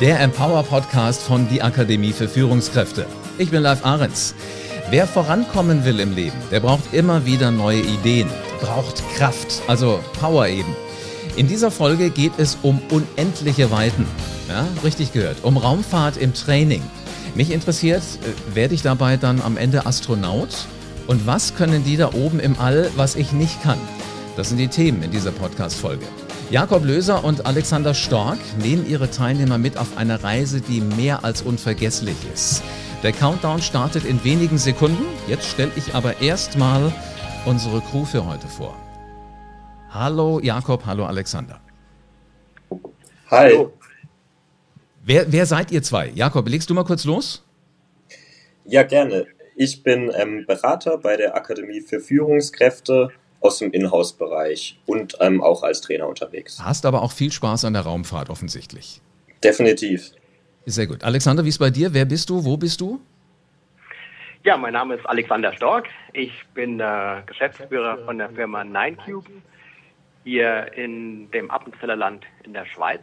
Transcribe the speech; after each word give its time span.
der 0.00 0.20
Empower 0.20 0.62
Podcast 0.62 1.22
von 1.22 1.48
die 1.48 1.60
Akademie 1.60 2.12
für 2.12 2.28
Führungskräfte. 2.28 3.04
Ich 3.36 3.50
bin 3.50 3.62
Live 3.62 3.84
Ahrens. 3.84 4.32
Wer 4.90 5.08
vorankommen 5.08 5.84
will 5.84 5.98
im 5.98 6.14
Leben, 6.14 6.36
der 6.52 6.60
braucht 6.60 6.94
immer 6.94 7.26
wieder 7.26 7.50
neue 7.50 7.80
Ideen, 7.80 8.28
braucht 8.60 9.02
Kraft, 9.16 9.60
also 9.66 9.98
Power 10.20 10.46
eben. 10.46 10.76
In 11.34 11.48
dieser 11.48 11.72
Folge 11.72 12.10
geht 12.10 12.32
es 12.38 12.58
um 12.62 12.80
unendliche 12.90 13.72
Weiten. 13.72 14.06
Ja, 14.48 14.68
richtig 14.84 15.12
gehört. 15.12 15.38
Um 15.42 15.56
Raumfahrt 15.56 16.16
im 16.16 16.32
Training. 16.32 16.82
Mich 17.34 17.50
interessiert, 17.50 18.02
äh, 18.02 18.54
werde 18.54 18.74
ich 18.74 18.82
dabei 18.82 19.16
dann 19.16 19.42
am 19.42 19.56
Ende 19.56 19.84
Astronaut? 19.84 20.66
Und 21.08 21.26
was 21.26 21.56
können 21.56 21.82
die 21.82 21.96
da 21.96 22.12
oben 22.14 22.38
im 22.38 22.58
All, 22.60 22.88
was 22.94 23.16
ich 23.16 23.32
nicht 23.32 23.62
kann? 23.64 23.78
Das 24.36 24.48
sind 24.48 24.58
die 24.58 24.68
Themen 24.68 25.02
in 25.02 25.10
dieser 25.10 25.32
Podcast-Folge. 25.32 26.06
Jakob 26.50 26.82
Löser 26.82 27.24
und 27.24 27.44
Alexander 27.44 27.92
Stork 27.92 28.38
nehmen 28.62 28.88
ihre 28.88 29.10
Teilnehmer 29.10 29.58
mit 29.58 29.76
auf 29.76 29.98
eine 29.98 30.22
Reise, 30.22 30.62
die 30.62 30.80
mehr 30.80 31.22
als 31.22 31.42
unvergesslich 31.42 32.16
ist. 32.32 32.62
Der 33.02 33.12
Countdown 33.12 33.60
startet 33.60 34.06
in 34.06 34.24
wenigen 34.24 34.56
Sekunden. 34.56 35.04
Jetzt 35.26 35.44
stelle 35.44 35.70
ich 35.76 35.94
aber 35.94 36.22
erstmal 36.22 36.90
unsere 37.44 37.82
Crew 37.82 38.06
für 38.06 38.24
heute 38.24 38.46
vor. 38.46 38.74
Hallo 39.90 40.40
Jakob, 40.40 40.86
hallo 40.86 41.04
Alexander. 41.04 41.60
Hi. 43.30 43.66
Wer, 45.04 45.30
wer 45.30 45.44
seid 45.44 45.70
ihr 45.70 45.82
zwei? 45.82 46.08
Jakob, 46.14 46.48
legst 46.48 46.70
du 46.70 46.74
mal 46.74 46.84
kurz 46.84 47.04
los? 47.04 47.44
Ja, 48.64 48.84
gerne. 48.84 49.26
Ich 49.54 49.82
bin 49.82 50.10
ähm, 50.16 50.46
Berater 50.46 50.96
bei 50.96 51.18
der 51.18 51.36
Akademie 51.36 51.82
für 51.82 52.00
Führungskräfte 52.00 53.10
aus 53.40 53.58
dem 53.58 53.72
Inhouse-Bereich 53.72 54.78
und 54.86 55.16
ähm, 55.20 55.42
auch 55.42 55.62
als 55.62 55.80
Trainer 55.80 56.08
unterwegs. 56.08 56.60
Hast 56.62 56.86
aber 56.86 57.02
auch 57.02 57.12
viel 57.12 57.32
Spaß 57.32 57.64
an 57.64 57.72
der 57.72 57.82
Raumfahrt 57.82 58.30
offensichtlich. 58.30 59.00
Definitiv. 59.42 60.12
Sehr 60.66 60.86
gut. 60.86 61.04
Alexander, 61.04 61.44
wie 61.44 61.48
ist 61.48 61.58
bei 61.58 61.70
dir? 61.70 61.94
Wer 61.94 62.04
bist 62.04 62.28
du? 62.30 62.44
Wo 62.44 62.56
bist 62.56 62.80
du? 62.80 63.00
Ja, 64.44 64.56
mein 64.56 64.72
Name 64.72 64.94
ist 64.94 65.06
Alexander 65.06 65.52
Stork. 65.52 65.88
Ich 66.12 66.32
bin 66.54 66.80
äh, 66.80 67.22
Geschäftsführer 67.26 67.98
von 68.04 68.18
der 68.18 68.30
Firma 68.30 68.64
Ninecube 68.64 69.28
hier 70.24 70.72
in 70.74 71.30
dem 71.30 71.50
Appenzellerland 71.50 72.24
in 72.44 72.52
der 72.52 72.66
Schweiz. 72.66 73.02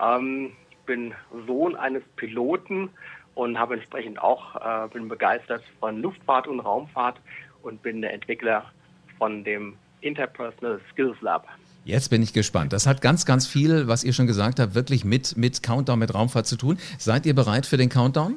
Ähm, 0.00 0.52
bin 0.84 1.14
Sohn 1.46 1.76
eines 1.76 2.02
Piloten 2.16 2.90
und 3.34 3.58
habe 3.58 3.74
entsprechend 3.74 4.20
auch 4.20 4.56
äh, 4.56 4.88
bin 4.88 5.08
begeistert 5.08 5.62
von 5.78 6.00
Luftfahrt 6.00 6.48
und 6.48 6.60
Raumfahrt 6.60 7.20
und 7.62 7.82
bin 7.82 8.00
der 8.02 8.12
Entwickler 8.12 8.72
von 9.18 9.44
dem 9.44 9.74
Interpersonal 10.00 10.80
Skills 10.92 11.20
Lab. 11.20 11.46
Jetzt 11.84 12.10
bin 12.10 12.20
ich 12.22 12.32
gespannt. 12.32 12.72
Das 12.72 12.86
hat 12.86 13.00
ganz, 13.00 13.26
ganz 13.26 13.46
viel, 13.46 13.86
was 13.86 14.02
ihr 14.02 14.12
schon 14.12 14.26
gesagt 14.26 14.58
habt, 14.58 14.74
wirklich 14.74 15.04
mit, 15.04 15.36
mit 15.36 15.62
Countdown, 15.62 15.98
mit 15.98 16.12
Raumfahrt 16.14 16.46
zu 16.46 16.56
tun. 16.56 16.78
Seid 16.98 17.26
ihr 17.26 17.34
bereit 17.34 17.64
für 17.64 17.76
den 17.76 17.88
Countdown? 17.88 18.34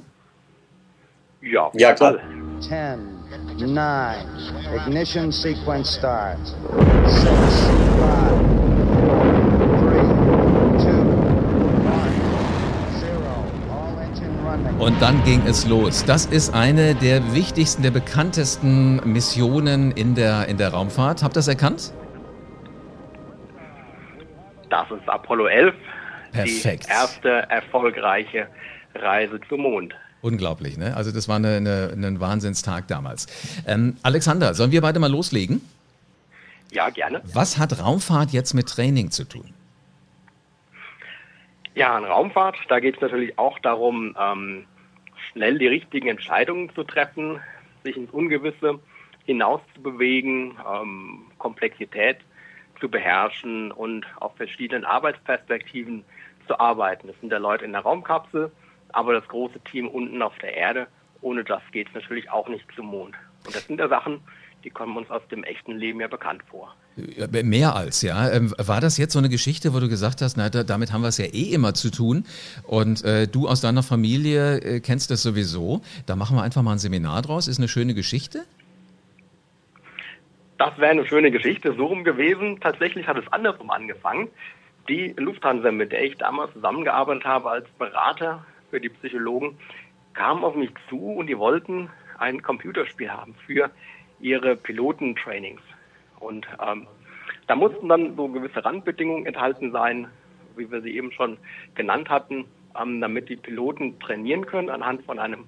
Ja, 1.41 1.71
ja 1.73 1.93
klar. 1.93 2.19
10, 2.59 2.99
9, 3.57 4.15
ignition 4.85 5.31
sequence 5.31 5.95
starts. 5.95 6.53
6, 7.05 7.25
5, 9.21 9.38
Und 14.89 14.99
dann 15.03 15.23
ging 15.23 15.45
es 15.45 15.67
los. 15.67 16.03
Das 16.03 16.25
ist 16.25 16.55
eine 16.55 16.95
der 16.95 17.35
wichtigsten, 17.35 17.83
der 17.83 17.91
bekanntesten 17.91 18.95
Missionen 19.05 19.91
in 19.91 20.15
der, 20.15 20.47
in 20.47 20.57
der 20.57 20.69
Raumfahrt. 20.69 21.21
Habt 21.21 21.35
ihr 21.35 21.41
das 21.41 21.47
erkannt? 21.47 21.93
Das 24.71 24.89
ist 24.89 25.07
Apollo 25.07 25.45
11, 25.45 25.75
Perfekt. 26.31 26.87
die 26.87 26.89
erste 26.89 27.29
erfolgreiche 27.29 28.47
Reise 28.95 29.39
zum 29.47 29.61
Mond. 29.61 29.93
Unglaublich, 30.23 30.75
ne? 30.75 30.97
Also 30.97 31.11
das 31.11 31.27
war 31.27 31.35
eine, 31.35 31.57
eine, 31.57 31.93
ein 31.95 32.19
Wahnsinnstag 32.19 32.87
damals. 32.87 33.27
Ähm, 33.67 33.95
Alexander, 34.01 34.55
sollen 34.55 34.71
wir 34.71 34.81
beide 34.81 34.97
mal 34.97 35.11
loslegen? 35.11 35.61
Ja, 36.71 36.89
gerne. 36.89 37.21
Was 37.31 37.59
hat 37.59 37.79
Raumfahrt 37.79 38.31
jetzt 38.31 38.55
mit 38.55 38.67
Training 38.67 39.11
zu 39.11 39.25
tun? 39.25 39.53
Ja, 41.75 41.95
in 41.95 42.05
Raumfahrt, 42.05 42.57
da 42.69 42.79
geht 42.79 42.95
es 42.95 43.01
natürlich 43.01 43.37
auch 43.37 43.59
darum, 43.59 44.15
ähm, 44.19 44.65
schnell 45.39 45.57
die 45.57 45.67
richtigen 45.67 46.09
Entscheidungen 46.09 46.69
zu 46.75 46.83
treffen, 46.83 47.39
sich 47.85 47.95
ins 47.95 48.11
Ungewisse 48.11 48.77
hinaus 49.25 49.61
zu 49.73 49.81
bewegen, 49.81 50.57
ähm, 50.69 51.27
Komplexität 51.37 52.17
zu 52.81 52.89
beherrschen 52.89 53.71
und 53.71 54.05
auf 54.19 54.35
verschiedenen 54.35 54.83
Arbeitsperspektiven 54.83 56.03
zu 56.45 56.59
arbeiten. 56.59 57.07
Das 57.07 57.17
sind 57.21 57.31
ja 57.31 57.37
Leute 57.37 57.63
in 57.63 57.71
der 57.71 57.83
Raumkapsel, 57.83 58.51
aber 58.91 59.13
das 59.13 59.25
große 59.29 59.61
Team 59.61 59.87
unten 59.87 60.21
auf 60.21 60.37
der 60.39 60.57
Erde. 60.57 60.87
Ohne 61.21 61.45
das 61.45 61.61
geht 61.71 61.87
es 61.87 61.93
natürlich 61.93 62.29
auch 62.29 62.49
nicht 62.49 62.65
zum 62.75 62.87
Mond. 62.87 63.15
Und 63.45 63.55
das 63.55 63.65
sind 63.65 63.79
ja 63.79 63.87
Sachen, 63.87 64.19
die 64.65 64.69
kommen 64.69 64.97
uns 64.97 65.09
aus 65.09 65.25
dem 65.29 65.45
echten 65.45 65.71
Leben 65.71 66.01
ja 66.01 66.09
bekannt 66.09 66.43
vor. 66.49 66.75
Ja, 67.17 67.43
Mehr 67.43 67.75
als, 67.75 68.01
ja. 68.01 68.29
Ähm, 68.29 68.53
War 68.57 68.81
das 68.81 68.97
jetzt 68.97 69.13
so 69.13 69.19
eine 69.19 69.29
Geschichte, 69.29 69.73
wo 69.73 69.79
du 69.79 69.89
gesagt 69.89 70.21
hast, 70.21 70.37
na, 70.37 70.49
da, 70.49 70.63
damit 70.63 70.93
haben 70.93 71.01
wir 71.01 71.09
es 71.09 71.17
ja 71.17 71.25
eh 71.25 71.53
immer 71.53 71.73
zu 71.73 71.91
tun 71.91 72.25
und 72.63 73.03
äh, 73.03 73.27
du 73.27 73.47
aus 73.47 73.61
deiner 73.61 73.83
Familie 73.83 74.57
äh, 74.57 74.79
kennst 74.79 75.11
das 75.11 75.23
sowieso, 75.23 75.81
da 76.05 76.15
machen 76.15 76.37
wir 76.37 76.43
einfach 76.43 76.61
mal 76.61 76.73
ein 76.73 76.79
Seminar 76.79 77.21
draus, 77.21 77.47
ist 77.47 77.57
eine 77.57 77.67
schöne 77.67 77.93
Geschichte? 77.93 78.45
Das 80.57 80.77
wäre 80.77 80.91
eine 80.91 81.07
schöne 81.07 81.31
Geschichte, 81.31 81.73
so 81.73 81.85
rum 81.85 82.03
gewesen. 82.03 82.59
Tatsächlich 82.59 83.07
hat 83.07 83.17
es 83.17 83.31
andersrum 83.31 83.71
angefangen. 83.71 84.27
Die 84.89 85.13
Lufthansa, 85.17 85.71
mit 85.71 85.93
der 85.93 86.03
ich 86.03 86.17
damals 86.17 86.51
zusammengearbeitet 86.51 87.23
habe 87.23 87.49
als 87.49 87.69
Berater 87.77 88.45
für 88.69 88.81
die 88.81 88.89
Psychologen, 88.89 89.57
kam 90.13 90.43
auf 90.43 90.55
mich 90.55 90.71
zu 90.89 90.97
und 90.97 91.27
die 91.27 91.37
wollten 91.37 91.89
ein 92.17 92.41
Computerspiel 92.41 93.09
haben 93.09 93.35
für 93.47 93.71
ihre 94.19 94.57
Pilotentrainings. 94.57 95.61
Und 96.19 96.47
ähm, 96.65 96.87
da 97.47 97.55
mussten 97.55 97.89
dann 97.89 98.15
so 98.15 98.27
gewisse 98.27 98.63
Randbedingungen 98.63 99.25
enthalten 99.25 99.71
sein, 99.71 100.07
wie 100.55 100.69
wir 100.69 100.81
sie 100.81 100.95
eben 100.95 101.11
schon 101.11 101.37
genannt 101.75 102.09
hatten, 102.09 102.45
ähm, 102.79 103.01
damit 103.01 103.29
die 103.29 103.35
Piloten 103.35 103.99
trainieren 103.99 104.45
können 104.45 104.69
anhand 104.69 105.03
von 105.03 105.19
einem 105.19 105.45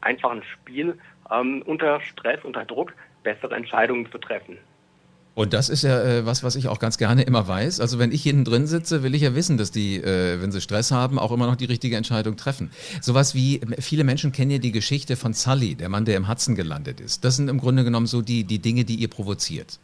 einfachen 0.00 0.42
Spiel 0.42 0.98
ähm, 1.30 1.62
unter 1.66 2.00
Stress, 2.00 2.40
unter 2.44 2.64
Druck 2.64 2.92
bessere 3.22 3.54
Entscheidungen 3.54 4.10
zu 4.10 4.18
treffen. 4.18 4.58
Und 5.34 5.52
das 5.52 5.68
ist 5.68 5.82
ja 5.82 6.02
äh, 6.02 6.26
was, 6.26 6.42
was 6.42 6.56
ich 6.56 6.68
auch 6.68 6.78
ganz 6.78 6.98
gerne 6.98 7.22
immer 7.22 7.46
weiß. 7.46 7.80
Also 7.80 7.98
wenn 7.98 8.12
ich 8.12 8.22
hinten 8.22 8.44
drin 8.44 8.66
sitze, 8.66 9.02
will 9.02 9.14
ich 9.14 9.22
ja 9.22 9.34
wissen, 9.34 9.56
dass 9.56 9.70
die, 9.70 9.96
äh, 9.96 10.42
wenn 10.42 10.50
sie 10.50 10.60
Stress 10.60 10.90
haben, 10.90 11.18
auch 11.18 11.30
immer 11.30 11.46
noch 11.46 11.56
die 11.56 11.66
richtige 11.66 11.96
Entscheidung 11.96 12.36
treffen. 12.36 12.70
Sowas 13.00 13.34
wie, 13.34 13.60
viele 13.78 14.04
Menschen 14.04 14.32
kennen 14.32 14.50
ja 14.50 14.58
die 14.58 14.72
Geschichte 14.72 15.16
von 15.16 15.32
Sully, 15.32 15.76
der 15.76 15.88
Mann, 15.88 16.04
der 16.04 16.16
im 16.16 16.28
Hudson 16.28 16.56
gelandet 16.56 17.00
ist. 17.00 17.24
Das 17.24 17.36
sind 17.36 17.48
im 17.48 17.58
Grunde 17.58 17.84
genommen 17.84 18.06
so 18.06 18.22
die, 18.22 18.44
die 18.44 18.58
Dinge, 18.58 18.84
die 18.84 18.96
ihr 18.96 19.08
provoziert. 19.08 19.78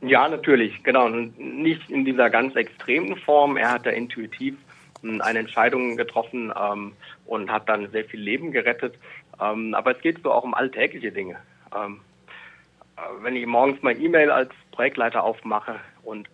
Ja, 0.00 0.28
natürlich, 0.28 0.82
genau. 0.84 1.08
Nicht 1.08 1.90
in 1.90 2.04
dieser 2.04 2.30
ganz 2.30 2.54
extremen 2.54 3.16
Form. 3.16 3.56
Er 3.56 3.72
hat 3.72 3.86
da 3.86 3.90
intuitiv 3.90 4.56
mh, 5.02 5.24
eine 5.24 5.40
Entscheidung 5.40 5.96
getroffen 5.96 6.52
ähm, 6.56 6.92
und 7.26 7.50
hat 7.50 7.68
dann 7.68 7.90
sehr 7.90 8.04
viel 8.04 8.20
Leben 8.20 8.52
gerettet. 8.52 8.94
Ähm, 9.40 9.74
aber 9.74 9.96
es 9.96 10.00
geht 10.00 10.22
so 10.22 10.32
auch 10.32 10.44
um 10.44 10.54
alltägliche 10.54 11.10
Dinge. 11.10 11.36
Ähm, 11.76 12.00
äh, 12.96 13.00
wenn 13.22 13.34
ich 13.34 13.46
morgens 13.46 13.82
mein 13.82 14.00
E-Mail 14.00 14.30
als 14.30 14.50
Projektleiter 14.70 15.24
aufmache 15.24 15.80
und 16.04 16.28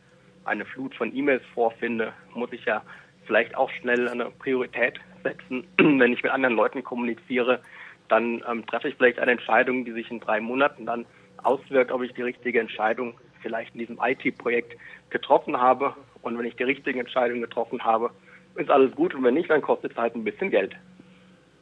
eine 0.44 0.66
Flut 0.66 0.94
von 0.94 1.14
E-Mails 1.14 1.42
vorfinde, 1.54 2.12
muss 2.34 2.52
ich 2.52 2.66
ja 2.66 2.82
vielleicht 3.26 3.56
auch 3.56 3.70
schnell 3.70 4.08
eine 4.08 4.26
Priorität 4.30 5.00
setzen. 5.22 5.66
wenn 5.78 6.12
ich 6.12 6.22
mit 6.22 6.32
anderen 6.32 6.54
Leuten 6.54 6.84
kommuniziere, 6.84 7.60
dann 8.08 8.44
ähm, 8.46 8.66
treffe 8.66 8.88
ich 8.88 8.96
vielleicht 8.96 9.18
eine 9.18 9.32
Entscheidung, 9.32 9.86
die 9.86 9.92
sich 9.92 10.10
in 10.10 10.20
drei 10.20 10.40
Monaten 10.40 10.84
dann 10.84 11.06
auswirkt, 11.42 11.90
ob 11.90 12.02
ich 12.02 12.12
die 12.12 12.22
richtige 12.22 12.60
Entscheidung 12.60 13.14
vielleicht 13.44 13.74
in 13.74 13.80
diesem 13.80 14.00
IT-Projekt 14.02 14.76
getroffen 15.10 15.56
habe. 15.56 15.94
Und 16.22 16.36
wenn 16.36 16.46
ich 16.46 16.56
die 16.56 16.64
richtige 16.64 16.98
Entscheidung 16.98 17.40
getroffen 17.40 17.84
habe, 17.84 18.10
ist 18.56 18.70
alles 18.70 18.92
gut. 18.96 19.14
Und 19.14 19.22
wenn 19.22 19.34
nicht, 19.34 19.50
dann 19.50 19.62
kostet 19.62 19.92
es 19.92 19.96
halt 19.96 20.16
ein 20.16 20.24
bisschen 20.24 20.50
Geld. 20.50 20.74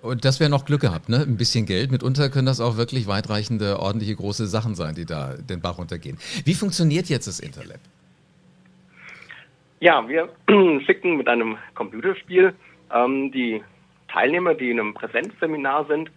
Und 0.01 0.25
das 0.25 0.41
wäre 0.41 0.51
noch 0.51 0.65
Glück 0.65 0.81
gehabt, 0.81 1.09
ne? 1.09 1.19
Ein 1.19 1.37
bisschen 1.37 1.67
Geld. 1.67 1.93
Mitunter 1.93 2.29
können 2.29 2.47
das 2.47 2.61
auch 2.61 2.77
wirklich 2.77 3.07
weitreichende, 3.07 3.79
ordentliche, 3.79 4.17
große 4.17 4.47
Sachen 4.47 4.75
sein, 4.75 4.95
die 4.95 5.05
da 5.05 5.35
den 5.37 5.61
Bach 5.61 5.79
runtergehen. 5.79 6.19
Wie 6.45 6.55
funktioniert 6.55 7.09
jetzt 7.09 7.27
das 7.29 7.39
Interlab? 7.39 7.79
Ja, 9.79 10.09
wir 10.09 10.29
schicken 10.87 11.17
mit 11.17 11.29
einem 11.29 11.57
Computerspiel 11.75 12.55
ähm, 12.93 13.31
die 13.33 13.63
Teilnehmer, 14.09 14.55
die 14.55 14.71
in 14.71 14.81
einem 14.81 14.95
Präsenzseminar 14.95 15.87
sind 15.87 16.11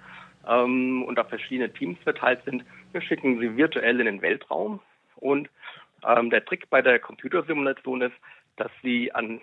ähm, 0.47 1.03
und 1.03 1.19
auf 1.19 1.29
verschiedene 1.29 1.71
Teams 1.71 1.97
verteilt 2.03 2.41
sind, 2.45 2.63
wir 2.91 3.01
schicken 3.01 3.39
sie 3.39 3.56
virtuell 3.57 4.00
in 4.00 4.06
den 4.06 4.21
Weltraum. 4.21 4.79
Und 5.15 5.50
ähm, 6.06 6.29
der 6.29 6.45
Trick 6.45 6.69
bei 6.69 6.81
der 6.81 7.00
Computersimulation 7.00 8.01
ist, 8.01 8.15
dass 8.57 8.71
sie 8.81 9.12
an 9.13 9.41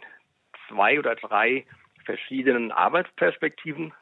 zwei 0.68 0.98
oder 0.98 1.14
drei 1.14 1.66
verschiedenen 2.04 2.72
Arbeitsperspektiven 2.72 3.92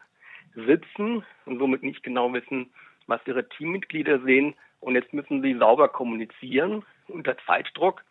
sitzen 0.55 1.25
und 1.45 1.59
somit 1.59 1.83
nicht 1.83 2.03
genau 2.03 2.33
wissen, 2.33 2.73
was 3.07 3.21
ihre 3.27 3.49
Teammitglieder 3.49 4.21
sehen. 4.21 4.55
Und 4.81 4.95
jetzt 4.95 5.13
müssen 5.13 5.43
sie 5.43 5.55
sauber 5.55 5.89
kommunizieren 5.89 6.85
unter 7.09 7.37
Zeitdruck. 7.47 8.03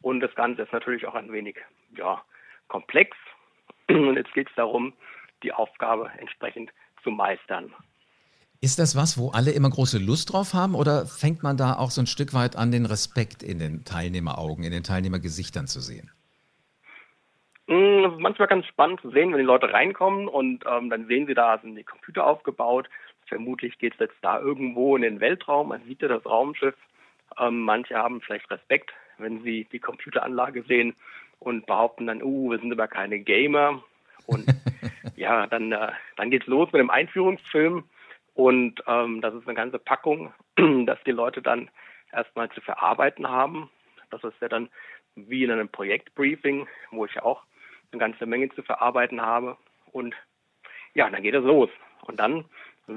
Und 0.00 0.20
das 0.20 0.34
Ganze 0.34 0.62
ist 0.62 0.72
natürlich 0.72 1.06
auch 1.06 1.14
ein 1.14 1.32
wenig 1.32 1.56
ja, 1.96 2.22
komplex. 2.68 3.16
Und 3.88 4.16
jetzt 4.16 4.32
geht 4.32 4.48
es 4.48 4.54
darum, 4.54 4.92
die 5.42 5.52
Aufgabe 5.52 6.10
entsprechend 6.18 6.72
zu 7.02 7.10
meistern. 7.10 7.74
Ist 8.64 8.78
das 8.78 8.96
was, 8.96 9.18
wo 9.18 9.28
alle 9.28 9.50
immer 9.50 9.68
große 9.68 9.98
Lust 9.98 10.32
drauf 10.32 10.54
haben 10.54 10.74
oder 10.74 11.04
fängt 11.04 11.42
man 11.42 11.58
da 11.58 11.74
auch 11.74 11.90
so 11.90 12.00
ein 12.00 12.06
Stück 12.06 12.32
weit 12.32 12.56
an, 12.56 12.72
den 12.72 12.86
Respekt 12.86 13.42
in 13.42 13.58
den 13.58 13.84
Teilnehmeraugen, 13.84 14.64
in 14.64 14.72
den 14.72 14.82
Teilnehmergesichtern 14.82 15.66
zu 15.66 15.80
sehen? 15.80 16.10
Mm, 17.66 18.22
manchmal 18.22 18.48
ganz 18.48 18.64
spannend 18.64 19.02
zu 19.02 19.10
sehen, 19.10 19.32
wenn 19.32 19.38
die 19.38 19.44
Leute 19.44 19.70
reinkommen 19.70 20.28
und 20.28 20.64
ähm, 20.66 20.88
dann 20.88 21.06
sehen 21.08 21.26
sie, 21.26 21.34
da 21.34 21.58
sind 21.58 21.76
die 21.76 21.84
Computer 21.84 22.26
aufgebaut. 22.26 22.88
Vermutlich 23.26 23.76
geht 23.76 23.92
es 23.92 24.00
jetzt 24.00 24.16
da 24.22 24.40
irgendwo 24.40 24.96
in 24.96 25.02
den 25.02 25.20
Weltraum, 25.20 25.68
man 25.68 25.84
sieht 25.84 26.00
ja 26.00 26.08
das 26.08 26.24
Raumschiff. 26.24 26.76
Ähm, 27.38 27.64
manche 27.64 27.96
haben 27.96 28.22
vielleicht 28.22 28.50
Respekt, 28.50 28.94
wenn 29.18 29.42
sie 29.42 29.68
die 29.72 29.78
Computeranlage 29.78 30.62
sehen 30.62 30.94
und 31.38 31.66
behaupten 31.66 32.06
dann, 32.06 32.22
uh, 32.22 32.50
wir 32.52 32.60
sind 32.60 32.72
aber 32.72 32.88
keine 32.88 33.18
Gamer. 33.18 33.82
Und 34.24 34.46
ja, 35.16 35.46
dann, 35.48 35.70
äh, 35.70 35.92
dann 36.16 36.30
geht's 36.30 36.46
los 36.46 36.72
mit 36.72 36.80
dem 36.80 36.88
Einführungsfilm 36.88 37.84
und 38.34 38.82
ähm, 38.86 39.20
das 39.20 39.34
ist 39.34 39.46
eine 39.46 39.54
ganze 39.54 39.78
Packung, 39.78 40.32
dass 40.86 41.02
die 41.04 41.12
Leute 41.12 41.40
dann 41.40 41.70
erstmal 42.12 42.50
zu 42.50 42.60
verarbeiten 42.60 43.28
haben. 43.28 43.70
Das 44.10 44.22
ist 44.24 44.40
ja 44.40 44.48
dann 44.48 44.68
wie 45.14 45.44
in 45.44 45.50
einem 45.50 45.68
Projektbriefing, 45.68 46.66
wo 46.90 47.04
ich 47.04 47.22
auch 47.22 47.42
eine 47.92 48.00
ganze 48.00 48.26
Menge 48.26 48.50
zu 48.50 48.62
verarbeiten 48.62 49.22
habe. 49.22 49.56
Und 49.92 50.14
ja, 50.94 51.08
dann 51.08 51.22
geht 51.22 51.34
es 51.34 51.44
los. 51.44 51.70
Und 52.02 52.18
dann 52.18 52.44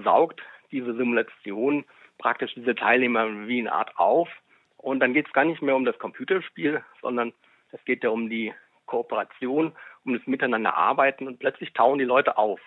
saugt 0.04 0.42
diese 0.72 0.96
Simulation 0.96 1.86
praktisch 2.18 2.54
diese 2.56 2.76
Teilnehmer 2.76 3.48
wie 3.48 3.60
eine 3.60 3.72
Art 3.72 3.98
auf. 3.98 4.30
Und 4.78 5.00
dann 5.00 5.14
geht 5.14 5.28
es 5.28 5.34
gar 5.34 5.46
nicht 5.46 5.62
mehr 5.62 5.76
um 5.76 5.86
das 5.86 6.00
Computerspiel, 6.00 6.84
sondern 7.02 7.34
es 7.72 7.84
geht 7.86 8.04
ja 8.04 8.10
um 8.10 8.30
die 8.30 8.54
Kooperation, 8.88 9.74
um 10.06 10.14
das 10.14 10.26
Miteinander 10.26 10.76
arbeiten 10.76 11.28
und 11.28 11.40
plötzlich 11.40 11.74
tauen 11.74 12.00
die 12.00 12.06
Leute 12.06 12.38
auf. 12.38 12.60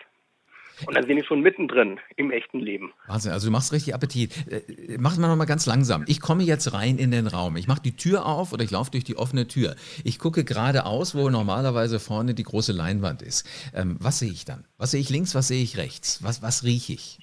Und 0.86 0.94
dann 0.96 1.06
sind 1.06 1.16
die 1.16 1.24
schon 1.24 1.40
mittendrin 1.40 2.00
im 2.16 2.30
echten 2.30 2.60
Leben. 2.60 2.92
Wahnsinn, 3.06 3.32
also 3.32 3.48
du 3.48 3.52
machst 3.52 3.72
richtig 3.72 3.94
Appetit. 3.94 4.34
Äh, 4.50 4.96
mach 4.98 5.16
mal 5.18 5.28
nochmal 5.28 5.46
ganz 5.46 5.66
langsam. 5.66 6.04
Ich 6.06 6.20
komme 6.20 6.42
jetzt 6.42 6.72
rein 6.72 6.98
in 6.98 7.10
den 7.10 7.26
Raum. 7.26 7.56
Ich 7.56 7.68
mache 7.68 7.82
die 7.82 7.96
Tür 7.96 8.26
auf 8.26 8.52
oder 8.52 8.64
ich 8.64 8.70
laufe 8.70 8.90
durch 8.90 9.04
die 9.04 9.16
offene 9.16 9.46
Tür. 9.46 9.76
Ich 10.04 10.18
gucke 10.18 10.44
geradeaus, 10.44 11.14
wo 11.14 11.30
normalerweise 11.30 12.00
vorne 12.00 12.34
die 12.34 12.42
große 12.42 12.72
Leinwand 12.72 13.22
ist. 13.22 13.46
Ähm, 13.74 13.96
was 14.00 14.18
sehe 14.18 14.30
ich 14.30 14.44
dann? 14.44 14.64
Was 14.78 14.92
sehe 14.92 15.00
ich 15.00 15.10
links, 15.10 15.34
was 15.34 15.48
sehe 15.48 15.62
ich 15.62 15.76
rechts? 15.76 16.22
Was, 16.22 16.42
was 16.42 16.64
rieche 16.64 16.94
ich? 16.94 17.18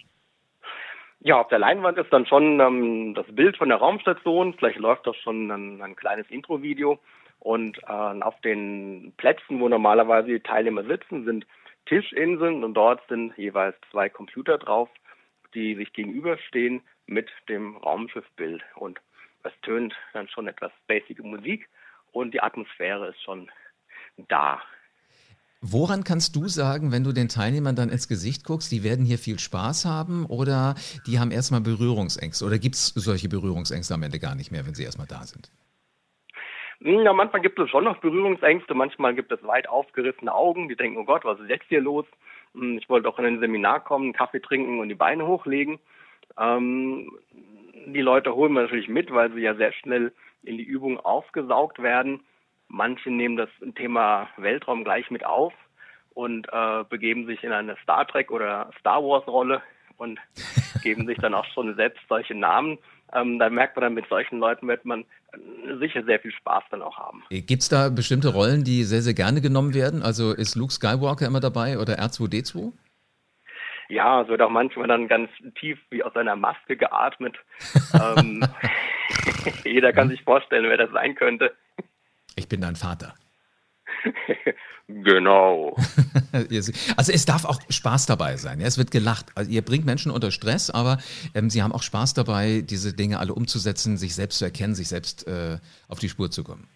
Ja, 1.20 1.42
auf 1.42 1.48
der 1.48 1.60
Leinwand 1.60 1.98
ist 1.98 2.14
dann 2.14 2.26
schon 2.26 2.60
ähm, 2.60 3.14
das 3.16 3.26
Bild 3.28 3.58
von 3.58 3.70
der 3.70 3.80
Raumstation. 3.80 4.54
Vielleicht 4.54 4.78
läuft 4.78 5.08
doch 5.08 5.16
schon 5.16 5.50
ein, 5.52 5.82
ein 5.82 5.96
kleines 5.96 6.30
Intro-Video. 6.30 7.00
Und 7.40 7.78
äh, 7.88 7.92
auf 7.92 8.40
den 8.42 9.14
Plätzen, 9.18 9.60
wo 9.60 9.70
normalerweise 9.70 10.28
die 10.28 10.40
Teilnehmer 10.40 10.84
sitzen, 10.84 11.26
sind 11.26 11.46
Tischinseln 11.88 12.64
und 12.64 12.74
dort 12.74 13.02
sind 13.08 13.38
jeweils 13.38 13.76
zwei 13.92 14.10
Computer 14.10 14.58
drauf, 14.58 14.90
die 15.54 15.76
sich 15.76 15.94
gegenüberstehen 15.94 16.82
mit 17.06 17.30
dem 17.50 17.78
Raumschiffbild. 17.78 18.62
Und 18.76 19.00
es 19.44 19.54
tönt 19.62 19.94
dann 20.14 20.28
schon 20.28 20.48
etwas 20.48 20.72
basic 20.88 21.24
Musik 21.24 21.68
und 22.12 22.34
die 22.34 22.42
Atmosphäre 22.42 23.10
ist 23.10 23.22
schon 23.22 23.50
da. 24.28 24.62
Woran 25.62 26.04
kannst 26.04 26.36
du 26.36 26.48
sagen, 26.48 26.92
wenn 26.92 27.04
du 27.04 27.14
den 27.14 27.30
Teilnehmern 27.30 27.76
dann 27.76 27.90
ins 27.90 28.08
Gesicht 28.08 28.44
guckst, 28.44 28.72
die 28.72 28.84
werden 28.84 29.06
hier 29.06 29.18
viel 29.18 29.40
Spaß 29.40 29.86
haben 29.86 30.26
oder 30.28 30.76
die 31.08 31.20
haben 31.20 31.32
erstmal 31.32 31.62
Berührungsängste? 31.62 32.46
Oder 32.46 32.60
gibt 32.60 32.76
es 32.76 32.90
solche 32.90 33.28
Berührungsängste 33.28 33.96
am 33.96 34.04
Ende 34.04 34.20
gar 34.20 34.36
nicht 34.36 34.52
mehr, 34.52 34.66
wenn 34.68 34.76
sie 34.76 34.84
erstmal 34.84 35.08
da 35.08 35.24
sind? 35.24 35.52
Ja, 36.80 37.12
manchmal 37.14 37.42
gibt 37.42 37.58
es 37.60 37.70
schon 37.70 37.86
noch 37.86 37.98
Berührungsängste, 37.98 38.76
manchmal 38.76 39.16
gibt 39.16 39.32
es 39.32 39.44
weit 39.44 39.68
aufgerissene 39.68 40.34
Augen, 40.34 40.70
die 40.70 40.76
denken, 40.76 41.00
oh 41.00 41.06
Gott, 41.06 41.26
was 41.26 41.40
ist 41.40 41.50
jetzt 41.50 41.66
hier 41.70 41.82
los? 41.82 42.06
Hm, 42.54 42.78
ich 42.78 42.88
wollte 42.88 43.10
auch 43.10 43.18
in 43.20 43.26
ein 43.26 43.40
Seminar 43.40 43.84
kommen, 43.84 44.06
einen 44.06 44.14
Kaffee 44.14 44.40
trinken 44.40 44.80
und 44.80 44.90
die 44.90 44.96
Beine 44.96 45.26
hochlegen. 45.26 45.80
Ähm, 46.38 47.12
die 47.88 48.02
Leute 48.02 48.36
holen 48.36 48.54
wir 48.54 48.64
natürlich 48.64 48.90
mit, 48.90 49.12
weil 49.12 49.32
sie 49.34 49.42
ja 49.42 49.56
sehr 49.56 49.74
schnell 49.74 50.14
in 50.44 50.58
die 50.58 50.64
Übung 50.64 51.00
aufgesaugt 51.00 51.82
werden. 51.82 52.22
Manche 52.68 53.10
nehmen 53.10 53.38
das 53.38 53.50
Thema 53.76 54.30
Weltraum 54.38 54.84
gleich 54.84 55.10
mit 55.10 55.26
auf 55.26 55.54
und 56.14 56.48
äh, 56.52 56.84
begeben 56.90 57.26
sich 57.26 57.44
in 57.44 57.54
eine 57.54 57.78
Star 57.84 58.06
Trek 58.08 58.32
oder 58.32 58.70
Star 58.80 59.04
Wars 59.04 59.28
Rolle 59.28 59.62
und 59.98 60.20
geben 60.84 61.08
sich 61.08 61.18
dann 61.18 61.34
auch 61.34 61.46
schon 61.46 61.76
selbst 61.76 62.02
solche 62.08 62.36
Namen. 62.36 62.78
Ähm, 63.14 63.40
da 63.40 63.50
merkt 63.50 63.76
man 63.76 63.84
dann, 63.84 63.94
mit 63.94 64.08
solchen 64.10 64.40
Leuten 64.40 64.68
wird 64.68 64.86
man 64.86 65.02
äh, 65.32 65.78
sicher 65.80 66.04
sehr 66.04 66.20
viel 66.20 66.32
Spaß 66.32 66.64
dann 66.72 66.82
auch 66.82 66.98
haben. 66.98 67.24
Gibt 67.30 67.62
es 67.62 67.70
da 67.70 67.90
bestimmte 67.90 68.30
Rollen, 68.30 68.64
die 68.64 68.84
sehr, 68.84 69.02
sehr 69.02 69.14
gerne 69.14 69.42
genommen 69.42 69.74
werden? 69.74 70.02
Also 70.02 70.34
ist 70.34 70.56
Luke 70.56 70.74
Skywalker 70.74 71.26
immer 71.26 71.40
dabei 71.40 71.80
oder 71.80 72.00
R2D2? 72.00 72.74
Ja, 73.90 74.22
es 74.22 74.28
wird 74.28 74.42
auch 74.42 74.50
manchmal 74.50 74.88
dann 74.88 75.08
ganz 75.08 75.30
tief 75.60 75.80
wie 75.90 76.04
aus 76.04 76.16
einer 76.16 76.36
Maske 76.36 76.76
geatmet. 76.76 77.38
ähm, 77.94 78.46
jeder 79.64 79.94
kann 79.94 80.10
sich 80.10 80.22
vorstellen, 80.24 80.66
wer 80.70 80.78
das 80.78 80.92
sein 80.92 81.16
könnte. 81.16 81.56
Ich 82.36 82.50
bin 82.50 82.62
dein 82.62 82.76
Vater. 82.76 83.16
Genau. 84.90 85.76
also 86.34 87.12
es 87.12 87.26
darf 87.26 87.44
auch 87.44 87.60
Spaß 87.70 88.06
dabei 88.06 88.38
sein. 88.38 88.62
Ja? 88.62 88.68
Es 88.68 88.78
wird 88.78 88.90
gelacht. 88.90 89.26
Also 89.36 89.52
ihr 89.52 89.62
bringt 89.62 89.86
Menschen 89.86 90.14
unter 90.14 90.32
Stress, 90.32 90.70
aber 90.70 90.98
ähm, 91.36 91.50
sie 91.50 91.62
haben 91.62 91.74
auch 91.74 91.84
Spaß 91.84 92.14
dabei, 92.14 92.62
diese 92.62 92.96
Dinge 92.96 93.20
alle 93.20 93.34
umzusetzen, 93.34 93.98
sich 93.98 94.16
selbst 94.16 94.40
zu 94.40 94.46
erkennen, 94.46 94.76
sich 94.76 94.88
selbst 94.88 95.28
äh, 95.28 95.58
auf 95.90 96.00
die 96.00 96.08
Spur 96.08 96.32
zu 96.32 96.46
kommen. 96.46 96.70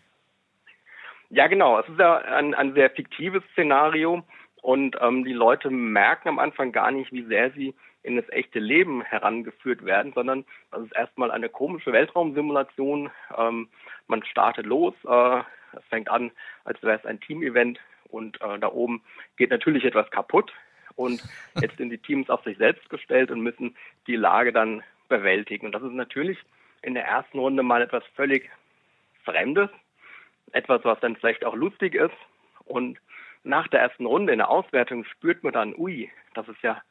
Ja, 1.29 1.47
genau. 1.47 1.79
Es 1.79 1.87
ist 1.87 1.99
ja 1.99 2.17
ein, 2.17 2.53
ein 2.53 2.73
sehr 2.73 2.89
fiktives 2.89 3.43
Szenario 3.53 4.23
und 4.61 4.97
ähm, 4.99 5.23
die 5.23 5.31
Leute 5.31 5.69
merken 5.69 6.27
am 6.27 6.39
Anfang 6.39 6.73
gar 6.73 6.91
nicht, 6.91 7.13
wie 7.13 7.23
sehr 7.23 7.51
sie 7.51 7.73
in 8.03 8.17
das 8.17 8.27
echte 8.29 8.59
Leben 8.59 9.03
herangeführt 9.03 9.85
werden, 9.85 10.11
sondern 10.13 10.43
das 10.71 10.81
ist 10.81 10.95
erstmal 10.95 11.31
eine 11.31 11.47
komische 11.47 11.93
Weltraumsimulation. 11.93 13.09
Ähm, 13.37 13.69
man 14.07 14.23
startet 14.25 14.65
los, 14.65 14.93
äh, 15.07 15.41
es 15.77 15.83
fängt 15.85 16.09
an, 16.09 16.31
als 16.63 16.81
wäre 16.83 16.97
es 16.97 17.05
ein 17.05 17.19
Team-Event 17.19 17.79
und 18.09 18.41
äh, 18.41 18.59
da 18.59 18.67
oben 18.67 19.01
geht 19.37 19.49
natürlich 19.49 19.85
etwas 19.85 20.09
kaputt. 20.11 20.51
Und 20.95 21.23
jetzt 21.61 21.77
sind 21.77 21.89
die 21.89 21.97
Teams 21.97 22.29
auf 22.29 22.43
sich 22.43 22.57
selbst 22.57 22.89
gestellt 22.89 23.31
und 23.31 23.41
müssen 23.41 23.75
die 24.07 24.15
Lage 24.15 24.51
dann 24.51 24.83
bewältigen. 25.07 25.65
Und 25.65 25.73
das 25.73 25.83
ist 25.83 25.93
natürlich 25.93 26.37
in 26.81 26.93
der 26.93 27.05
ersten 27.05 27.39
Runde 27.39 27.63
mal 27.63 27.81
etwas 27.81 28.03
völlig 28.15 28.49
Fremdes, 29.23 29.69
etwas, 30.51 30.83
was 30.83 30.99
dann 30.99 31.15
vielleicht 31.15 31.45
auch 31.45 31.55
lustig 31.55 31.95
ist. 31.95 32.15
Und 32.65 32.99
nach 33.43 33.67
der 33.67 33.81
ersten 33.81 34.05
Runde 34.05 34.33
in 34.33 34.39
der 34.39 34.49
Auswertung 34.49 35.05
spürt 35.05 35.43
man 35.43 35.53
dann, 35.53 35.75
ui, 35.75 36.11
das 36.33 36.47
ist 36.47 36.61
ja, 36.61 36.81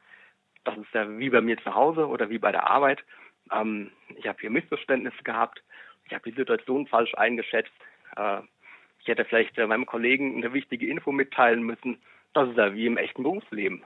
das 0.63 0.77
ist 0.77 0.93
ja 0.93 1.17
wie 1.17 1.29
bei 1.29 1.41
mir 1.41 1.57
zu 1.57 1.73
Hause 1.73 2.07
oder 2.07 2.29
wie 2.29 2.39
bei 2.39 2.51
der 2.51 2.67
Arbeit. 2.67 3.03
Ähm, 3.51 3.91
ich 4.15 4.27
habe 4.27 4.39
hier 4.39 4.49
Missverständnisse 4.49 5.23
gehabt, 5.23 5.61
ich 6.05 6.13
habe 6.13 6.29
die 6.29 6.35
Situation 6.35 6.87
falsch 6.87 7.13
eingeschätzt. 7.15 7.71
Äh, 8.15 8.41
ich 9.01 9.07
hätte 9.07 9.25
vielleicht 9.25 9.57
äh, 9.57 9.67
meinem 9.67 9.85
Kollegen 9.85 10.37
eine 10.37 10.53
wichtige 10.53 10.87
Info 10.87 11.11
mitteilen 11.11 11.63
müssen. 11.63 11.97
Das 12.33 12.49
ist 12.49 12.57
ja 12.57 12.73
wie 12.73 12.85
im 12.85 12.97
echten 12.97 13.23
Berufsleben. 13.23 13.83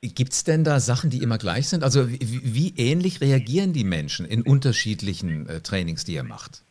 Gibt 0.00 0.32
es 0.32 0.44
denn 0.44 0.64
da 0.64 0.80
Sachen, 0.80 1.10
die 1.10 1.22
immer 1.22 1.36
gleich 1.36 1.68
sind? 1.68 1.84
Also 1.84 2.08
wie, 2.08 2.18
wie 2.20 2.74
ähnlich 2.78 3.20
reagieren 3.20 3.72
die 3.74 3.84
Menschen 3.84 4.24
in 4.26 4.42
unterschiedlichen 4.42 5.46
äh, 5.46 5.60
Trainings, 5.60 6.04
die 6.04 6.14
ihr 6.14 6.24
macht? 6.24 6.64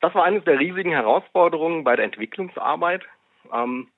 Das 0.00 0.14
war 0.14 0.24
eines 0.24 0.44
der 0.44 0.58
riesigen 0.58 0.90
Herausforderungen 0.90 1.84
bei 1.84 1.96
der 1.96 2.06
Entwicklungsarbeit. 2.06 3.02
Ähm, 3.52 3.88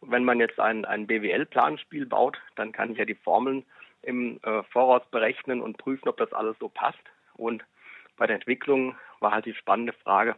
wenn 0.00 0.24
man 0.24 0.38
jetzt 0.38 0.60
ein, 0.60 0.84
ein 0.84 1.06
BWL-Planspiel 1.06 2.06
baut, 2.06 2.38
dann 2.56 2.72
kann 2.72 2.92
ich 2.92 2.98
ja 2.98 3.04
die 3.04 3.14
Formeln 3.14 3.64
im 4.02 4.38
äh, 4.42 4.62
Voraus 4.64 5.02
berechnen 5.10 5.60
und 5.60 5.78
prüfen, 5.78 6.08
ob 6.08 6.18
das 6.18 6.32
alles 6.32 6.56
so 6.60 6.68
passt. 6.68 6.98
Und 7.34 7.64
bei 8.16 8.26
der 8.26 8.36
Entwicklung 8.36 8.94
war 9.20 9.32
halt 9.32 9.46
die 9.46 9.54
spannende 9.54 9.92
Frage, 9.92 10.36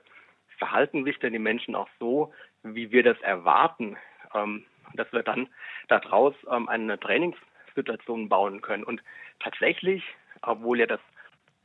verhalten 0.59 1.05
sich 1.05 1.19
denn 1.19 1.33
die 1.33 1.39
Menschen 1.39 1.75
auch 1.75 1.89
so, 1.99 2.33
wie 2.63 2.91
wir 2.91 3.03
das 3.03 3.21
erwarten, 3.21 3.97
ähm, 4.35 4.65
dass 4.95 5.13
wir 5.13 5.23
dann 5.23 5.49
daraus 5.89 6.35
ähm, 6.51 6.69
eine 6.69 6.99
Trainingssituation 6.99 8.29
bauen 8.29 8.61
können. 8.61 8.85
Und 8.85 9.03
tatsächlich, 9.41 10.03
obwohl 10.43 10.81
ja 10.81 10.87
das 10.87 11.01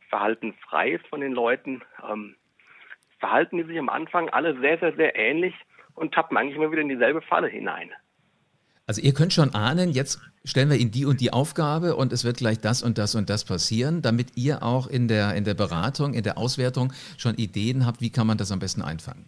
Verhalten 0.09 0.53
frei 0.53 0.91
ist 0.91 1.07
von 1.07 1.21
den 1.21 1.33
Leuten, 1.33 1.81
ähm, 2.09 2.35
verhalten 3.19 3.57
die 3.57 3.63
sich 3.63 3.79
am 3.79 3.89
Anfang 3.89 4.29
alle 4.29 4.59
sehr, 4.59 4.77
sehr, 4.79 4.93
sehr 4.93 5.15
ähnlich 5.15 5.55
und 5.95 6.13
tappen 6.13 6.37
eigentlich 6.37 6.55
immer 6.55 6.71
wieder 6.71 6.81
in 6.81 6.89
dieselbe 6.89 7.21
Falle 7.21 7.47
hinein. 7.47 7.91
Also 8.87 9.01
ihr 9.01 9.13
könnt 9.13 9.31
schon 9.33 9.53
ahnen, 9.53 9.91
jetzt 9.91 10.19
stellen 10.43 10.69
wir 10.69 10.77
Ihnen 10.77 10.91
die 10.91 11.05
und 11.05 11.21
die 11.21 11.31
Aufgabe 11.31 11.95
und 11.95 12.11
es 12.11 12.25
wird 12.25 12.37
gleich 12.37 12.59
das 12.59 12.83
und 12.83 12.97
das 12.97 13.15
und 13.15 13.29
das 13.29 13.45
passieren, 13.45 14.01
damit 14.01 14.35
ihr 14.35 14.63
auch 14.63 14.87
in 14.87 15.07
der, 15.07 15.35
in 15.35 15.43
der 15.43 15.53
Beratung, 15.53 16.13
in 16.13 16.23
der 16.23 16.37
Auswertung 16.37 16.91
schon 17.17 17.35
Ideen 17.35 17.85
habt, 17.85 18.01
wie 18.01 18.11
kann 18.11 18.27
man 18.27 18.37
das 18.37 18.51
am 18.51 18.59
besten 18.59 18.81
einfangen. 18.81 19.25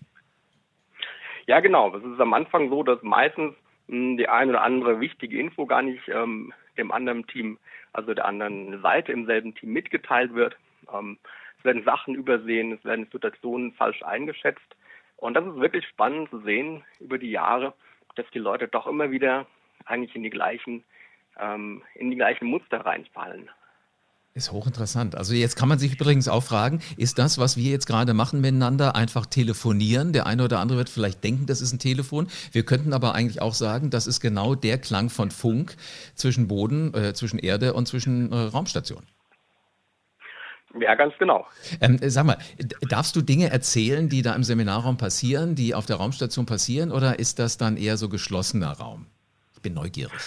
Ja, 1.45 1.60
genau. 1.60 1.95
Es 1.95 2.03
ist 2.03 2.19
am 2.19 2.33
Anfang 2.33 2.69
so, 2.69 2.83
dass 2.83 3.01
meistens 3.03 3.53
mh, 3.88 3.95
hm, 3.95 4.17
die 4.17 4.27
eine 4.27 4.51
oder 4.51 4.63
andere 4.63 5.00
wichtige 5.00 5.39
Info 5.39 5.65
gar 5.65 5.81
nicht 5.81 6.07
ähm, 6.07 6.53
dem 6.77 6.91
anderen 6.91 7.27
Team, 7.27 7.57
also 7.91 8.13
der 8.13 8.25
anderen 8.25 8.81
Seite 8.81 9.12
im 9.12 9.25
selben 9.25 9.53
Team 9.55 9.74
mitgeteilt 9.74 10.33
wird. 10.33 10.55
Ähm, 10.93 11.17
es 11.60 11.65
werden 11.65 11.83
Sachen 11.83 12.15
übersehen, 12.15 12.74
es 12.74 12.83
werden 12.83 13.07
Situationen 13.12 13.74
falsch 13.74 14.01
eingeschätzt. 14.03 14.75
Und 15.17 15.36
das 15.36 15.45
ist 15.45 15.55
wirklich 15.55 15.88
spannend 15.88 16.29
zu 16.29 16.39
sehen 16.39 16.83
über 17.00 17.17
die 17.17 17.31
Jahre, 17.31 17.74
dass 18.15 18.25
die 18.34 18.39
Leute 18.39 18.67
doch 18.67 18.88
immer 18.88 19.12
wieder 19.12 19.48
eigentlich 19.86 20.15
in 20.15 20.24
die 20.24 20.29
gleichen, 20.29 20.84
ähm, 21.39 21.82
in 21.96 22.10
die 22.10 22.15
gleichen 22.15 22.46
Muster 22.46 22.79
reinfallen. 22.79 23.50
Ist 24.36 24.51
hochinteressant. 24.51 25.15
Also 25.15 25.36
jetzt 25.36 25.55
kann 25.55 25.70
man 25.70 25.77
sich 25.77 25.93
übrigens 25.93 26.27
auch 26.27 26.41
fragen, 26.41 26.82
ist 26.98 27.20
das, 27.20 27.38
was 27.38 27.55
wir 27.55 27.70
jetzt 27.70 27.86
gerade 27.86 28.15
machen 28.15 28.41
miteinander, 28.41 28.96
einfach 28.96 29.27
telefonieren? 29.27 30.12
Der 30.12 30.25
eine 30.25 30.46
oder 30.46 30.60
andere 30.60 30.79
wird 30.79 30.89
vielleicht 30.89 31.24
denken, 31.24 31.46
das 31.46 31.62
ist 31.62 31.72
ein 31.72 31.77
Telefon. 31.77 32.27
Wir 32.51 32.65
könnten 32.65 32.93
aber 32.93 33.13
eigentlich 33.13 33.43
auch 33.43 33.53
sagen, 33.53 33.91
das 33.91 34.08
ist 34.08 34.22
genau 34.22 34.55
der 34.55 34.79
Klang 34.79 35.12
von 35.12 35.29
Funk 35.29 35.75
zwischen 36.15 36.48
Boden, 36.48 36.96
äh, 36.96 37.13
zwischen 37.13 37.38
Erde 37.38 37.74
und 37.74 37.88
zwischen 37.88 38.32
äh, 38.32 38.36
Raumstation. 38.36 39.03
Ja, 40.80 40.96
ganz 40.96 41.13
genau. 41.20 41.46
Ähm, 41.82 42.00
sag 42.01 42.25
mal, 42.25 42.38
darfst 42.89 43.15
du 43.15 43.22
Dinge 43.22 43.50
erzählen, 43.51 44.10
die 44.10 44.22
da 44.24 44.34
im 44.36 44.44
Seminarraum 44.44 44.98
passieren, 44.98 45.53
die 45.56 45.75
auf 45.75 45.86
der 45.86 45.98
Raumstation 45.98 46.46
passieren, 46.48 46.92
oder 46.92 47.20
ist 47.20 47.38
das 47.39 47.58
dann 47.58 47.77
eher 47.77 47.96
so 47.98 48.10
geschlossener 48.10 48.72
Raum? 48.72 49.06
Ich 49.56 49.62
bin 49.62 49.75
neugierig. 49.75 50.20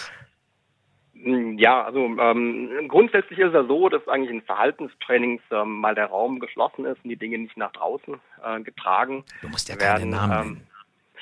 Hm, 1.21 1.57
ja, 1.57 1.83
also 1.83 1.99
ähm, 2.05 2.69
grundsätzlich 2.87 3.39
ist 3.39 3.47
es 3.47 3.53
ja 3.53 3.65
so, 3.65 3.89
dass 3.89 4.07
eigentlich 4.07 4.29
in 4.31 4.41
Verhaltenstrainings 4.43 5.41
ähm, 5.51 5.79
mal 5.79 5.95
der 5.95 6.05
Raum 6.05 6.39
geschlossen 6.39 6.85
ist 6.85 7.03
und 7.03 7.09
die 7.09 7.17
Dinge 7.17 7.39
nicht 7.39 7.57
nach 7.57 7.71
draußen 7.73 8.15
äh, 8.45 8.61
getragen 8.61 9.25
Du 9.41 9.49
musst 9.49 9.67
ja 9.67 9.79
werden. 9.79 9.99
keinen 9.99 10.09
Namen 10.11 10.31
Ähm, 10.33 10.53
nennen. 10.53 10.67